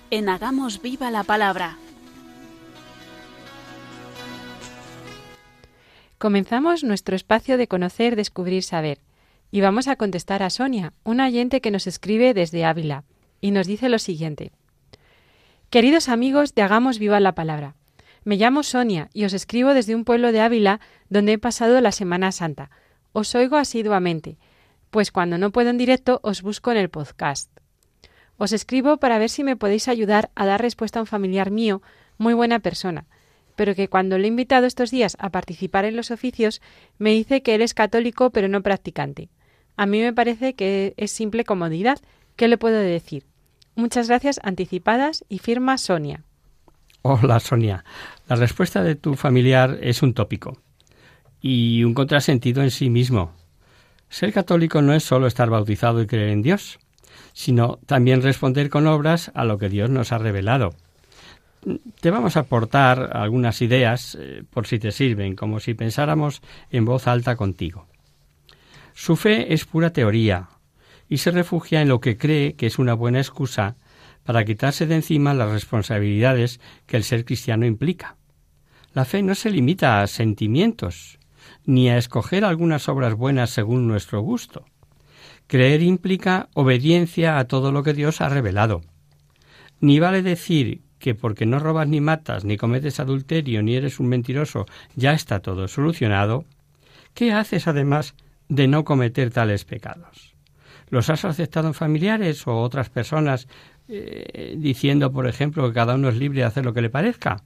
En 0.09 0.29
Hagamos 0.29 0.81
Viva 0.81 1.11
la 1.11 1.25
Palabra. 1.25 1.77
Comenzamos 6.17 6.85
nuestro 6.85 7.13
espacio 7.13 7.57
de 7.57 7.67
conocer, 7.67 8.15
descubrir, 8.15 8.63
saber. 8.63 8.99
Y 9.51 9.59
vamos 9.59 9.89
a 9.89 9.97
contestar 9.97 10.43
a 10.43 10.49
Sonia, 10.49 10.93
una 11.03 11.25
oyente 11.25 11.59
que 11.59 11.71
nos 11.71 11.87
escribe 11.87 12.33
desde 12.33 12.63
Ávila, 12.63 13.03
y 13.41 13.51
nos 13.51 13.67
dice 13.67 13.89
lo 13.89 13.99
siguiente. 13.99 14.53
Queridos 15.69 16.07
amigos 16.07 16.55
de 16.55 16.61
Hagamos 16.61 16.99
Viva 16.99 17.19
la 17.19 17.35
Palabra, 17.35 17.75
me 18.23 18.37
llamo 18.37 18.63
Sonia 18.63 19.09
y 19.11 19.25
os 19.25 19.33
escribo 19.33 19.73
desde 19.73 19.93
un 19.93 20.05
pueblo 20.05 20.31
de 20.31 20.39
Ávila 20.39 20.79
donde 21.09 21.33
he 21.33 21.37
pasado 21.37 21.81
la 21.81 21.91
Semana 21.91 22.31
Santa. 22.31 22.71
Os 23.11 23.35
oigo 23.35 23.57
asiduamente, 23.57 24.37
pues 24.95 25.11
cuando 25.11 25.37
no 25.37 25.51
puedo 25.51 25.71
en 25.71 25.77
directo 25.77 26.21
os 26.23 26.41
busco 26.41 26.71
en 26.71 26.77
el 26.77 26.87
podcast. 26.87 27.51
Os 28.37 28.53
escribo 28.53 28.95
para 28.95 29.19
ver 29.19 29.29
si 29.29 29.43
me 29.43 29.57
podéis 29.57 29.89
ayudar 29.89 30.31
a 30.35 30.45
dar 30.45 30.61
respuesta 30.61 30.99
a 30.99 31.01
un 31.01 31.05
familiar 31.05 31.51
mío, 31.51 31.81
muy 32.17 32.33
buena 32.33 32.59
persona, 32.59 33.05
pero 33.57 33.75
que 33.75 33.89
cuando 33.89 34.17
le 34.17 34.23
he 34.23 34.27
invitado 34.29 34.65
estos 34.65 34.91
días 34.91 35.17
a 35.19 35.31
participar 35.31 35.83
en 35.83 35.97
los 35.97 36.11
oficios, 36.11 36.61
me 36.97 37.09
dice 37.09 37.41
que 37.41 37.55
él 37.55 37.61
es 37.61 37.73
católico 37.73 38.29
pero 38.29 38.47
no 38.47 38.63
practicante. 38.63 39.27
A 39.75 39.85
mí 39.85 39.99
me 39.99 40.13
parece 40.13 40.53
que 40.53 40.93
es 40.95 41.11
simple 41.11 41.43
comodidad. 41.43 41.99
¿Qué 42.37 42.47
le 42.47 42.57
puedo 42.57 42.79
decir? 42.79 43.25
Muchas 43.75 44.07
gracias 44.07 44.39
anticipadas 44.43 45.25
y 45.27 45.39
firma 45.39 45.77
Sonia. 45.77 46.23
Hola 47.01 47.41
Sonia. 47.41 47.83
La 48.29 48.37
respuesta 48.37 48.81
de 48.81 48.95
tu 48.95 49.15
familiar 49.15 49.77
es 49.81 50.01
un 50.01 50.13
tópico 50.13 50.57
y 51.41 51.83
un 51.83 51.93
contrasentido 51.93 52.63
en 52.63 52.71
sí 52.71 52.89
mismo. 52.89 53.33
Ser 54.09 54.33
católico 54.33 54.81
no 54.81 54.93
es 54.93 55.03
solo 55.03 55.27
estar 55.27 55.49
bautizado 55.49 56.01
y 56.01 56.07
creer 56.07 56.29
en 56.29 56.41
Dios, 56.41 56.79
sino 57.33 57.79
también 57.85 58.21
responder 58.21 58.69
con 58.69 58.87
obras 58.87 59.31
a 59.35 59.43
lo 59.43 59.57
que 59.57 59.69
Dios 59.69 59.89
nos 59.89 60.11
ha 60.11 60.17
revelado. 60.17 60.73
Te 61.99 62.11
vamos 62.11 62.37
a 62.37 62.41
aportar 62.41 63.17
algunas 63.17 63.61
ideas 63.61 64.15
eh, 64.19 64.43
por 64.49 64.67
si 64.67 64.77
te 64.77 64.91
sirven, 64.91 65.35
como 65.35 65.59
si 65.59 65.73
pensáramos 65.73 66.41
en 66.69 66.85
voz 66.85 67.07
alta 67.07 67.35
contigo. 67.35 67.87
Su 68.93 69.15
fe 69.15 69.53
es 69.53 69.65
pura 69.65 69.91
teoría 69.91 70.47
y 71.09 71.17
se 71.17 71.31
refugia 71.31 71.81
en 71.81 71.89
lo 71.89 71.99
que 71.99 72.17
cree 72.17 72.53
que 72.53 72.67
es 72.67 72.79
una 72.79 72.93
buena 72.93 73.19
excusa 73.19 73.75
para 74.23 74.45
quitarse 74.45 74.85
de 74.85 74.95
encima 74.95 75.33
las 75.33 75.51
responsabilidades 75.51 76.59
que 76.85 76.97
el 76.97 77.03
ser 77.03 77.25
cristiano 77.25 77.65
implica. 77.65 78.15
La 78.93 79.05
fe 79.05 79.21
no 79.21 79.35
se 79.35 79.49
limita 79.49 80.01
a 80.01 80.07
sentimientos, 80.07 81.19
ni 81.65 81.89
a 81.89 81.97
escoger 81.97 82.45
algunas 82.45 82.87
obras 82.89 83.15
buenas 83.15 83.49
según 83.49 83.87
nuestro 83.87 84.21
gusto. 84.21 84.65
Creer 85.47 85.81
implica 85.81 86.49
obediencia 86.53 87.37
a 87.37 87.45
todo 87.45 87.71
lo 87.71 87.83
que 87.83 87.93
Dios 87.93 88.21
ha 88.21 88.29
revelado. 88.29 88.81
Ni 89.79 89.99
vale 89.99 90.21
decir 90.21 90.81
que 90.99 91.13
porque 91.13 91.45
no 91.45 91.59
robas 91.59 91.87
ni 91.87 92.01
matas, 92.01 92.45
ni 92.45 92.57
cometes 92.57 92.99
adulterio, 92.99 93.61
ni 93.61 93.75
eres 93.75 93.99
un 93.99 94.07
mentiroso, 94.07 94.65
ya 94.95 95.13
está 95.13 95.39
todo 95.39 95.67
solucionado. 95.67 96.45
¿Qué 97.13 97.31
haces 97.31 97.67
además 97.67 98.15
de 98.49 98.67
no 98.67 98.83
cometer 98.83 99.29
tales 99.31 99.65
pecados? 99.65 100.35
¿Los 100.89 101.09
has 101.09 101.25
aceptado 101.25 101.67
en 101.67 101.73
familiares 101.73 102.47
o 102.47 102.59
otras 102.59 102.89
personas 102.89 103.47
eh, 103.87 104.55
diciendo, 104.57 105.11
por 105.11 105.27
ejemplo, 105.27 105.67
que 105.67 105.73
cada 105.73 105.95
uno 105.95 106.09
es 106.09 106.15
libre 106.15 106.39
de 106.39 106.45
hacer 106.45 106.65
lo 106.65 106.73
que 106.73 106.81
le 106.81 106.89
parezca? 106.89 107.43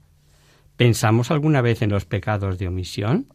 ¿Pensamos 0.77 1.31
alguna 1.31 1.61
vez 1.61 1.81
en 1.81 1.89
los 1.89 2.05
pecados 2.05 2.57
de 2.57 2.67
omisión? 2.67 3.27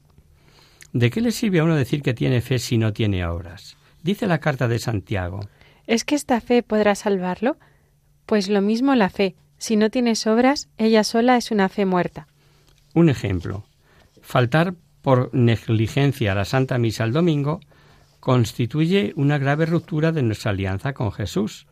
¿De 0.94 1.10
qué 1.10 1.20
le 1.20 1.32
sirve 1.32 1.58
a 1.58 1.64
uno 1.64 1.74
decir 1.74 2.02
que 2.02 2.14
tiene 2.14 2.40
fe 2.40 2.60
si 2.60 2.78
no 2.78 2.92
tiene 2.92 3.26
obras? 3.26 3.76
Dice 4.04 4.28
la 4.28 4.38
carta 4.38 4.68
de 4.68 4.78
Santiago. 4.78 5.40
¿Es 5.88 6.04
que 6.04 6.14
esta 6.14 6.40
fe 6.40 6.62
podrá 6.62 6.94
salvarlo? 6.94 7.56
Pues 8.26 8.48
lo 8.48 8.62
mismo 8.62 8.94
la 8.94 9.10
fe. 9.10 9.34
Si 9.58 9.74
no 9.74 9.90
tienes 9.90 10.24
obras, 10.28 10.68
ella 10.78 11.02
sola 11.02 11.36
es 11.36 11.50
una 11.50 11.68
fe 11.68 11.84
muerta. 11.84 12.28
Un 12.94 13.08
ejemplo. 13.08 13.64
Faltar 14.22 14.74
por 15.02 15.34
negligencia 15.34 16.30
a 16.30 16.36
la 16.36 16.44
Santa 16.44 16.78
Misa 16.78 17.02
el 17.02 17.12
domingo 17.12 17.58
constituye 18.20 19.14
una 19.16 19.38
grave 19.38 19.66
ruptura 19.66 20.12
de 20.12 20.22
nuestra 20.22 20.52
alianza 20.52 20.92
con 20.92 21.10
Jesús. 21.10 21.66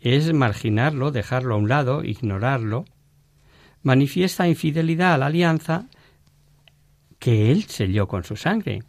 Es 0.00 0.30
marginarlo, 0.34 1.12
dejarlo 1.12 1.54
a 1.54 1.58
un 1.58 1.70
lado, 1.70 2.04
ignorarlo. 2.04 2.84
Manifiesta 3.82 4.46
infidelidad 4.46 5.14
a 5.14 5.18
la 5.18 5.26
alianza 5.26 5.86
que 7.24 7.50
Él 7.50 7.62
selló 7.62 8.06
con 8.06 8.22
su 8.22 8.36
sangre. 8.36 8.82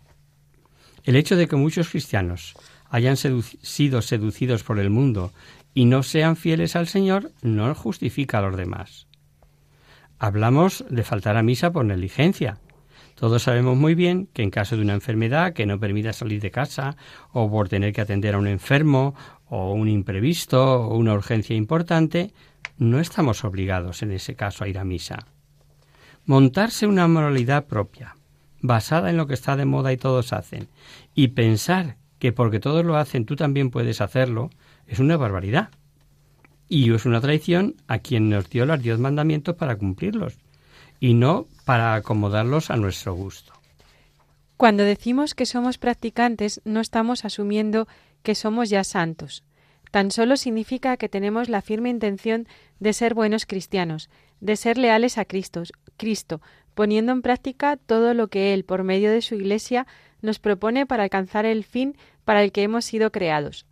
El 1.05 1.15
hecho 1.15 1.37
de 1.37 1.47
que 1.47 1.55
muchos 1.55 1.87
cristianos 1.87 2.53
hayan 2.89 3.15
sido 3.15 4.01
seducidos 4.01 4.61
por 4.61 4.77
el 4.77 4.89
mundo 4.89 5.31
y 5.73 5.85
no 5.85 6.03
sean 6.03 6.35
fieles 6.35 6.75
al 6.75 6.87
Señor 6.87 7.31
no 7.41 7.73
justifica 7.73 8.39
a 8.39 8.41
los 8.41 8.57
demás. 8.57 9.07
Hablamos 10.19 10.83
de 10.89 11.03
faltar 11.03 11.37
a 11.37 11.43
misa 11.43 11.71
por 11.71 11.85
negligencia. 11.85 12.57
Todos 13.15 13.43
sabemos 13.43 13.77
muy 13.77 13.95
bien 13.95 14.27
que 14.33 14.43
en 14.43 14.51
caso 14.51 14.75
de 14.75 14.81
una 14.81 14.95
enfermedad 14.95 15.53
que 15.53 15.65
no 15.65 15.79
permita 15.79 16.11
salir 16.11 16.41
de 16.41 16.51
casa, 16.51 16.97
o 17.31 17.49
por 17.49 17.69
tener 17.69 17.93
que 17.93 18.01
atender 18.01 18.35
a 18.35 18.39
un 18.39 18.47
enfermo, 18.47 19.15
o 19.45 19.71
un 19.71 19.87
imprevisto, 19.87 20.61
o 20.61 20.97
una 20.97 21.13
urgencia 21.13 21.55
importante, 21.55 22.33
no 22.77 22.99
estamos 22.99 23.45
obligados 23.45 24.03
en 24.03 24.11
ese 24.11 24.35
caso 24.35 24.65
a 24.65 24.67
ir 24.67 24.77
a 24.77 24.83
misa. 24.83 25.25
Montarse 26.25 26.85
una 26.85 27.07
moralidad 27.07 27.65
propia, 27.67 28.17
basada 28.67 29.09
en 29.09 29.17
lo 29.17 29.27
que 29.27 29.33
está 29.33 29.55
de 29.55 29.65
moda 29.65 29.93
y 29.93 29.97
todos 29.97 30.33
hacen, 30.33 30.67
y 31.13 31.29
pensar 31.29 31.97
que 32.19 32.31
porque 32.31 32.59
todos 32.59 32.85
lo 32.85 32.97
hacen 32.97 33.25
tú 33.25 33.35
también 33.35 33.69
puedes 33.69 34.01
hacerlo, 34.01 34.49
es 34.87 34.99
una 34.99 35.17
barbaridad. 35.17 35.69
Y 36.67 36.91
es 36.93 37.05
una 37.05 37.21
traición 37.21 37.75
a 37.87 37.99
quien 37.99 38.29
nos 38.29 38.49
dio 38.49 38.65
los 38.65 38.81
diez 38.81 38.97
mandamientos 38.97 39.55
para 39.55 39.75
cumplirlos, 39.75 40.37
y 40.99 41.13
no 41.13 41.47
para 41.65 41.93
acomodarlos 41.93 42.71
a 42.71 42.77
nuestro 42.77 43.13
gusto. 43.13 43.53
Cuando 44.57 44.83
decimos 44.83 45.35
que 45.35 45.45
somos 45.45 45.77
practicantes, 45.77 46.61
no 46.63 46.79
estamos 46.79 47.25
asumiendo 47.25 47.87
que 48.23 48.35
somos 48.35 48.69
ya 48.69 48.83
santos. 48.83 49.43
Tan 49.91 50.11
solo 50.11 50.37
significa 50.37 50.97
que 50.97 51.09
tenemos 51.09 51.49
la 51.49 51.61
firme 51.61 51.89
intención 51.89 52.47
de 52.79 52.93
ser 52.93 53.13
buenos 53.13 53.45
cristianos, 53.45 54.09
de 54.39 54.55
ser 54.55 54.77
leales 54.77 55.17
a 55.17 55.25
Cristo, 55.25 55.63
Cristo, 55.97 56.41
poniendo 56.75 57.11
en 57.11 57.23
práctica 57.23 57.77
todo 57.77 58.13
lo 58.13 58.27
que 58.27 58.53
Él, 58.53 58.63
por 58.65 58.83
medio 58.83 59.11
de 59.11 59.21
su 59.21 59.33
Iglesia, 59.33 59.87
nos 60.21 60.37
propone 60.39 60.85
para 60.85 61.03
alcanzar 61.03 61.45
el 61.45 61.63
fin 61.63 61.97
para 62.23 62.43
el 62.43 62.51
que 62.51 62.63
hemos 62.63 62.85
sido 62.85 63.11
creados. 63.11 63.65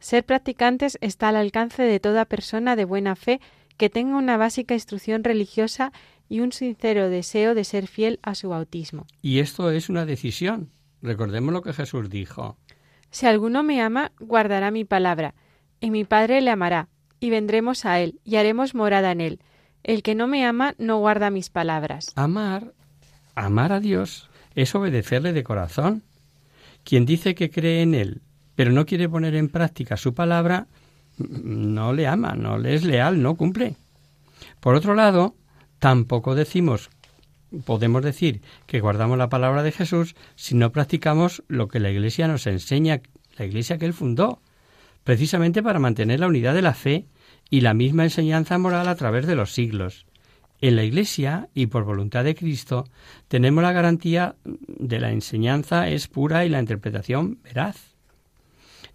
Ser 0.00 0.24
practicantes 0.24 0.98
está 1.00 1.28
al 1.28 1.36
alcance 1.36 1.82
de 1.82 2.00
toda 2.00 2.24
persona 2.24 2.76
de 2.76 2.84
buena 2.84 3.16
fe 3.16 3.40
que 3.76 3.90
tenga 3.90 4.16
una 4.16 4.36
básica 4.36 4.74
instrucción 4.74 5.22
religiosa 5.22 5.92
y 6.28 6.40
un 6.40 6.52
sincero 6.52 7.08
deseo 7.08 7.54
de 7.54 7.64
ser 7.64 7.86
fiel 7.86 8.18
a 8.22 8.34
su 8.34 8.48
bautismo. 8.48 9.06
Y 9.22 9.38
esto 9.38 9.70
es 9.70 9.88
una 9.88 10.06
decisión. 10.06 10.70
Recordemos 11.02 11.52
lo 11.52 11.62
que 11.62 11.72
Jesús 11.72 12.10
dijo. 12.10 12.56
Si 13.10 13.26
alguno 13.26 13.62
me 13.62 13.80
ama, 13.80 14.12
guardará 14.18 14.70
mi 14.70 14.84
palabra, 14.84 15.34
y 15.80 15.90
mi 15.90 16.04
Padre 16.04 16.40
le 16.40 16.50
amará, 16.50 16.88
y 17.20 17.30
vendremos 17.30 17.84
a 17.84 18.00
él, 18.00 18.20
y 18.24 18.36
haremos 18.36 18.74
morada 18.74 19.12
en 19.12 19.20
él. 19.20 19.40
El 19.86 20.02
que 20.02 20.16
no 20.16 20.26
me 20.26 20.44
ama 20.44 20.74
no 20.78 20.98
guarda 20.98 21.30
mis 21.30 21.48
palabras. 21.48 22.10
Amar, 22.16 22.72
amar 23.36 23.72
a 23.72 23.78
Dios, 23.78 24.28
es 24.56 24.74
obedecerle 24.74 25.32
de 25.32 25.44
corazón. 25.44 26.02
Quien 26.82 27.06
dice 27.06 27.36
que 27.36 27.52
cree 27.52 27.82
en 27.82 27.94
Él, 27.94 28.20
pero 28.56 28.72
no 28.72 28.84
quiere 28.84 29.08
poner 29.08 29.36
en 29.36 29.48
práctica 29.48 29.96
su 29.96 30.12
palabra, 30.12 30.66
no 31.18 31.92
le 31.92 32.08
ama, 32.08 32.34
no 32.34 32.58
le 32.58 32.74
es 32.74 32.82
leal, 32.82 33.22
no 33.22 33.36
cumple. 33.36 33.76
Por 34.58 34.74
otro 34.74 34.96
lado, 34.96 35.36
tampoco 35.78 36.34
decimos, 36.34 36.90
podemos 37.64 38.02
decir 38.02 38.42
que 38.66 38.80
guardamos 38.80 39.16
la 39.18 39.28
palabra 39.28 39.62
de 39.62 39.70
Jesús 39.70 40.16
si 40.34 40.56
no 40.56 40.72
practicamos 40.72 41.44
lo 41.46 41.68
que 41.68 41.78
la 41.78 41.92
Iglesia 41.92 42.26
nos 42.26 42.48
enseña, 42.48 43.02
la 43.38 43.44
Iglesia 43.44 43.78
que 43.78 43.86
Él 43.86 43.94
fundó, 43.94 44.40
precisamente 45.04 45.62
para 45.62 45.78
mantener 45.78 46.18
la 46.18 46.26
unidad 46.26 46.54
de 46.54 46.62
la 46.62 46.74
fe 46.74 47.06
y 47.50 47.60
la 47.60 47.74
misma 47.74 48.04
enseñanza 48.04 48.58
moral 48.58 48.88
a 48.88 48.94
través 48.96 49.26
de 49.26 49.36
los 49.36 49.52
siglos. 49.52 50.06
En 50.60 50.76
la 50.76 50.84
Iglesia, 50.84 51.48
y 51.54 51.66
por 51.66 51.84
voluntad 51.84 52.24
de 52.24 52.34
Cristo, 52.34 52.88
tenemos 53.28 53.62
la 53.62 53.72
garantía 53.72 54.36
de 54.44 55.00
la 55.00 55.12
enseñanza 55.12 55.88
es 55.88 56.08
pura 56.08 56.44
y 56.44 56.48
la 56.48 56.60
interpretación 56.60 57.38
veraz. 57.42 57.94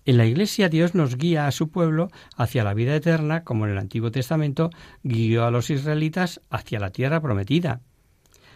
En 0.05 0.17
la 0.17 0.25
Iglesia 0.25 0.69
Dios 0.69 0.95
nos 0.95 1.15
guía 1.15 1.45
a 1.45 1.51
su 1.51 1.69
pueblo 1.69 2.09
hacia 2.35 2.63
la 2.63 2.73
vida 2.73 2.95
eterna, 2.95 3.43
como 3.43 3.65
en 3.65 3.73
el 3.73 3.77
Antiguo 3.77 4.09
Testamento 4.09 4.71
guió 5.03 5.45
a 5.45 5.51
los 5.51 5.69
israelitas 5.69 6.41
hacia 6.49 6.79
la 6.79 6.89
tierra 6.89 7.21
prometida. 7.21 7.81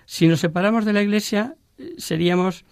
Si 0.05 0.27
nos 0.27 0.39
separamos 0.39 0.85
de 0.85 0.93
la 0.93 1.03
Iglesia, 1.03 1.55
seríamos 1.97 2.65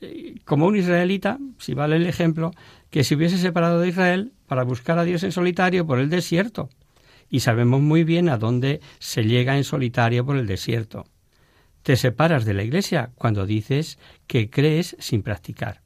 eh, 0.00 0.36
como 0.44 0.66
un 0.66 0.76
israelita, 0.76 1.38
si 1.58 1.74
vale 1.74 1.96
el 1.96 2.06
ejemplo, 2.06 2.52
que 2.90 3.04
se 3.04 3.14
hubiese 3.14 3.38
separado 3.38 3.80
de 3.80 3.88
Israel 3.88 4.32
para 4.46 4.64
buscar 4.64 4.98
a 4.98 5.04
Dios 5.04 5.22
en 5.22 5.32
solitario 5.32 5.86
por 5.86 5.98
el 5.98 6.10
desierto. 6.10 6.68
Y 7.28 7.40
sabemos 7.40 7.80
muy 7.80 8.04
bien 8.04 8.28
a 8.28 8.36
dónde 8.36 8.80
se 8.98 9.24
llega 9.24 9.56
en 9.56 9.64
solitario 9.64 10.26
por 10.26 10.36
el 10.36 10.46
desierto. 10.46 11.06
Te 11.82 11.96
separas 11.96 12.44
de 12.44 12.54
la 12.54 12.64
Iglesia 12.64 13.10
cuando 13.14 13.46
dices 13.46 13.98
que 14.26 14.50
crees 14.50 14.96
sin 14.98 15.22
practicar. 15.22 15.80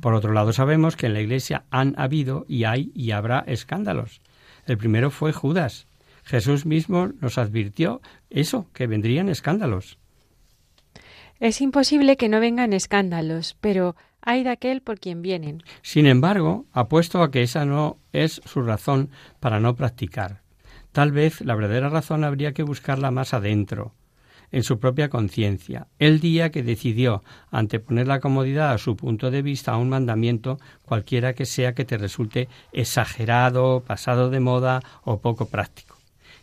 Por 0.00 0.14
otro 0.14 0.32
lado, 0.32 0.52
sabemos 0.52 0.96
que 0.96 1.06
en 1.06 1.14
la 1.14 1.20
Iglesia 1.20 1.64
han 1.70 1.94
habido 1.98 2.46
y 2.48 2.64
hay 2.64 2.90
y 2.94 3.10
habrá 3.10 3.44
escándalos. 3.46 4.20
El 4.66 4.78
primero 4.78 5.10
fue 5.10 5.32
Judas. 5.32 5.86
Jesús 6.24 6.66
mismo 6.66 7.08
nos 7.20 7.36
advirtió 7.36 8.00
eso, 8.30 8.68
que 8.72 8.86
vendrían 8.86 9.28
escándalos. 9.28 9.98
Es 11.40 11.60
imposible 11.60 12.16
que 12.16 12.28
no 12.28 12.38
vengan 12.38 12.72
escándalos, 12.72 13.56
pero 13.60 13.96
hay 14.22 14.44
de 14.44 14.50
aquel 14.50 14.80
por 14.80 14.98
quien 14.98 15.20
vienen. 15.22 15.62
Sin 15.82 16.06
embargo, 16.06 16.66
apuesto 16.72 17.22
a 17.22 17.30
que 17.30 17.42
esa 17.42 17.64
no 17.64 17.98
es 18.12 18.40
su 18.44 18.62
razón 18.62 19.10
para 19.40 19.60
no 19.60 19.76
practicar. 19.76 20.40
Tal 20.92 21.12
vez 21.12 21.40
la 21.40 21.54
verdadera 21.54 21.88
razón 21.88 22.24
habría 22.24 22.52
que 22.52 22.62
buscarla 22.62 23.10
más 23.10 23.34
adentro, 23.34 23.92
en 24.52 24.62
su 24.62 24.78
propia 24.78 25.08
conciencia, 25.08 25.88
el 25.98 26.20
día 26.20 26.50
que 26.50 26.62
decidió 26.62 27.24
anteponer 27.50 28.06
la 28.06 28.20
comodidad 28.20 28.72
a 28.72 28.78
su 28.78 28.96
punto 28.96 29.30
de 29.30 29.42
vista 29.42 29.72
a 29.72 29.78
un 29.78 29.88
mandamiento 29.88 30.60
cualquiera 30.84 31.32
que 31.32 31.46
sea 31.46 31.74
que 31.74 31.86
te 31.86 31.96
resulte 31.96 32.48
exagerado, 32.72 33.82
pasado 33.84 34.28
de 34.28 34.40
moda 34.40 34.82
o 35.04 35.20
poco 35.20 35.46
práctico. 35.46 35.96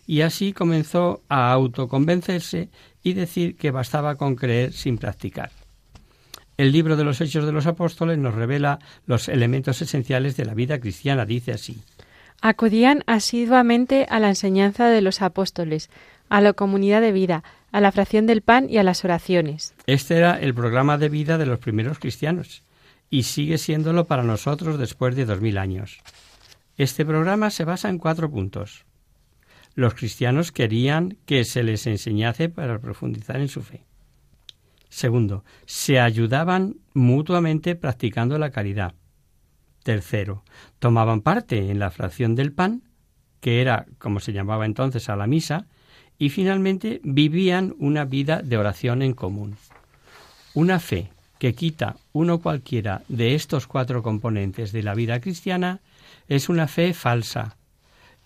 Y 0.08 0.22
así 0.22 0.54
comenzó 0.54 1.22
a 1.30 1.52
autoconvencerse 1.52 2.70
y 3.04 3.14
decir 3.14 3.56
que 3.56 3.70
bastaba 3.70 4.16
con 4.16 4.36
creer 4.36 4.74
sin 4.74 4.98
practicar. 4.98 5.52
El 6.60 6.74
libro 6.74 6.98
de 6.98 7.06
los 7.06 7.22
Hechos 7.22 7.46
de 7.46 7.54
los 7.54 7.68
Apóstoles 7.68 8.18
nos 8.18 8.36
revela 8.36 8.80
los 9.06 9.30
elementos 9.30 9.82
esenciales 9.82 10.36
de 10.36 10.44
la 10.44 10.54
vida 10.54 10.82
cristiana. 10.82 11.26
Dice 11.26 11.54
así. 11.54 11.82
Acudían 12.42 13.02
asiduamente 13.08 14.06
a 14.10 14.20
la 14.20 14.28
enseñanza 14.28 14.90
de 14.90 15.00
los 15.00 15.22
apóstoles, 15.22 15.90
a 16.28 16.42
la 16.42 16.52
comunidad 16.52 17.00
de 17.00 17.14
vida, 17.14 17.46
a 17.72 17.80
la 17.80 17.94
fracción 17.94 18.28
del 18.28 18.42
pan 18.42 18.70
y 18.70 18.76
a 18.76 18.84
las 18.84 19.06
oraciones. 19.06 19.74
Este 19.88 20.18
era 20.18 20.38
el 20.38 20.54
programa 20.54 20.98
de 20.98 21.08
vida 21.08 21.38
de 21.38 21.46
los 21.46 21.60
primeros 21.60 21.98
cristianos 21.98 22.64
y 23.10 23.24
sigue 23.24 23.58
siéndolo 23.58 24.08
para 24.08 24.24
nosotros 24.24 24.78
después 24.78 25.16
de 25.16 25.24
dos 25.24 25.40
mil 25.40 25.58
años. 25.58 26.02
Este 26.76 27.06
programa 27.06 27.52
se 27.52 27.64
basa 27.64 27.88
en 27.88 28.00
cuatro 28.00 28.30
puntos. 28.30 28.84
Los 29.76 29.94
cristianos 29.94 30.52
querían 30.52 31.16
que 31.26 31.46
se 31.46 31.64
les 31.64 31.88
enseñase 31.88 32.50
para 32.50 32.80
profundizar 32.80 33.38
en 33.38 33.48
su 33.48 33.62
fe. 33.62 33.86
Segundo, 34.90 35.46
se 35.66 36.00
ayudaban 36.00 36.78
mutuamente 36.94 37.76
practicando 37.76 38.38
la 38.40 38.50
caridad. 38.50 38.96
Tercero, 39.84 40.44
tomaban 40.80 41.22
parte 41.22 41.70
en 41.72 41.80
la 41.80 41.92
fracción 41.92 42.36
del 42.36 42.52
pan, 42.52 42.84
que 43.40 43.62
era, 43.62 43.86
como 43.98 44.20
se 44.20 44.34
llamaba 44.34 44.66
entonces, 44.66 45.10
a 45.10 45.16
la 45.16 45.28
misa, 45.28 45.68
y 46.18 46.30
finalmente 46.30 47.00
vivían 47.04 47.76
una 47.80 48.04
vida 48.04 48.42
de 48.42 48.58
oración 48.58 49.02
en 49.02 49.14
común. 49.14 49.56
Una 50.54 50.80
fe 50.80 51.10
que 51.38 51.54
quita 51.54 51.96
uno 52.12 52.40
cualquiera 52.40 53.04
de 53.08 53.36
estos 53.36 53.68
cuatro 53.68 54.04
componentes 54.04 54.74
de 54.74 54.84
la 54.84 54.94
vida 54.94 55.22
cristiana 55.22 55.80
es 56.28 56.50
una 56.50 56.68
fe 56.68 56.94
falsa, 56.94 57.56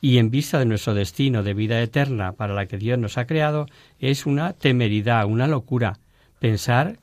y 0.01 0.17
en 0.17 0.31
vista 0.31 0.59
de 0.59 0.65
nuestro 0.65 0.93
destino 0.93 1.43
de 1.43 1.53
vida 1.53 1.81
eterna 1.81 2.33
para 2.33 2.53
la 2.53 2.65
que 2.65 2.77
Dios 2.77 2.97
nos 2.97 3.17
ha 3.17 3.27
creado, 3.27 3.67
es 3.99 4.25
una 4.25 4.53
temeridad, 4.53 5.25
una 5.25 5.47
locura, 5.47 5.99
pensar 6.43 6.97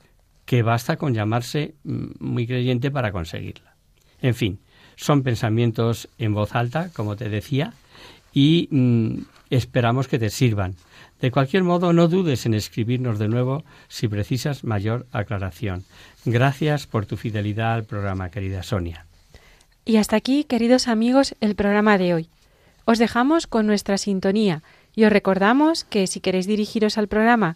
que 0.45 0.61
basta 0.61 0.97
con 0.97 1.15
llamarse 1.15 1.73
mm, 1.83 2.09
muy 2.19 2.45
creyente 2.45 2.91
para 2.91 3.11
conseguirla. 3.11 3.73
En 4.21 4.35
fin, 4.35 4.59
son 4.95 5.23
pensamientos 5.23 6.09
en 6.19 6.35
voz 6.35 6.53
alta, 6.53 6.91
como 6.93 7.15
te 7.15 7.27
decía, 7.27 7.73
y 8.31 8.67
mm, 8.69 9.23
esperamos 9.49 10.07
que 10.07 10.19
te 10.19 10.29
sirvan. 10.29 10.75
De 11.21 11.31
cualquier 11.31 11.63
modo, 11.63 11.91
no 11.91 12.07
dudes 12.07 12.45
en 12.45 12.53
escribirnos 12.53 13.17
de 13.17 13.29
nuevo 13.29 13.63
si 13.87 14.07
precisas 14.07 14.63
mayor 14.63 15.07
aclaración. 15.11 15.85
Gracias 16.23 16.85
por 16.85 17.07
tu 17.07 17.17
fidelidad 17.17 17.73
al 17.73 17.85
programa, 17.85 18.29
querida 18.29 18.61
Sonia. 18.61 19.07
Y 19.85 19.97
hasta 19.97 20.17
aquí, 20.17 20.43
queridos 20.43 20.87
amigos, 20.87 21.33
el 21.41 21.55
programa 21.55 21.97
de 21.97 22.13
hoy. 22.13 22.29
Os 22.85 22.99
dejamos 22.99 23.47
con 23.47 23.65
nuestra 23.65 23.97
sintonía 23.97 24.61
y 24.93 25.05
os 25.05 25.11
recordamos 25.11 25.83
que 25.83 26.05
si 26.05 26.19
queréis 26.19 26.45
dirigiros 26.45 26.99
al 26.99 27.07
programa 27.07 27.55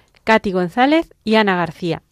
Katy 0.31 0.53
González 0.53 1.09
y 1.25 1.35
Ana 1.35 1.57
García. 1.57 2.03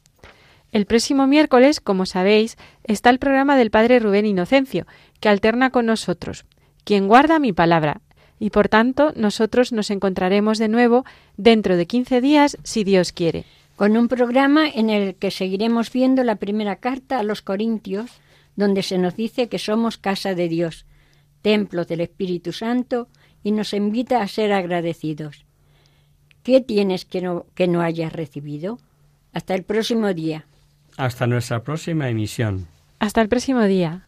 El 0.73 0.85
próximo 0.85 1.25
miércoles, 1.25 1.79
como 1.79 2.05
sabéis, 2.05 2.57
está 2.83 3.11
el 3.11 3.17
programa 3.17 3.55
del 3.55 3.71
Padre 3.71 3.97
Rubén 3.99 4.25
Inocencio, 4.25 4.87
que 5.21 5.29
alterna 5.29 5.69
con 5.69 5.85
nosotros, 5.85 6.43
quien 6.83 7.07
guarda 7.07 7.39
mi 7.39 7.53
palabra, 7.53 8.01
y 8.37 8.49
por 8.49 8.67
tanto 8.67 9.13
nosotros 9.15 9.71
nos 9.71 9.89
encontraremos 9.89 10.57
de 10.57 10.67
nuevo 10.67 11.05
dentro 11.37 11.77
de 11.77 11.87
15 11.87 12.19
días, 12.19 12.57
si 12.63 12.83
Dios 12.83 13.13
quiere. 13.13 13.45
Con 13.77 13.95
un 13.95 14.09
programa 14.09 14.67
en 14.67 14.89
el 14.89 15.15
que 15.15 15.31
seguiremos 15.31 15.89
viendo 15.89 16.25
la 16.25 16.35
primera 16.35 16.75
carta 16.75 17.19
a 17.19 17.23
los 17.23 17.41
Corintios, 17.41 18.11
donde 18.57 18.83
se 18.83 18.97
nos 18.97 19.15
dice 19.15 19.47
que 19.47 19.59
somos 19.59 19.97
casa 19.97 20.35
de 20.35 20.49
Dios, 20.49 20.85
templo 21.41 21.85
del 21.85 22.01
Espíritu 22.01 22.51
Santo, 22.51 23.07
y 23.45 23.53
nos 23.53 23.71
invita 23.71 24.21
a 24.21 24.27
ser 24.27 24.51
agradecidos. 24.51 25.45
¿Qué 26.43 26.61
tienes 26.61 27.05
que 27.05 27.21
no, 27.21 27.45
que 27.55 27.67
no 27.67 27.81
hayas 27.81 28.13
recibido? 28.13 28.79
Hasta 29.33 29.55
el 29.55 29.63
próximo 29.63 30.13
día. 30.13 30.45
Hasta 30.97 31.27
nuestra 31.27 31.63
próxima 31.63 32.09
emisión. 32.09 32.67
Hasta 32.99 33.21
el 33.21 33.29
próximo 33.29 33.63
día. 33.63 34.07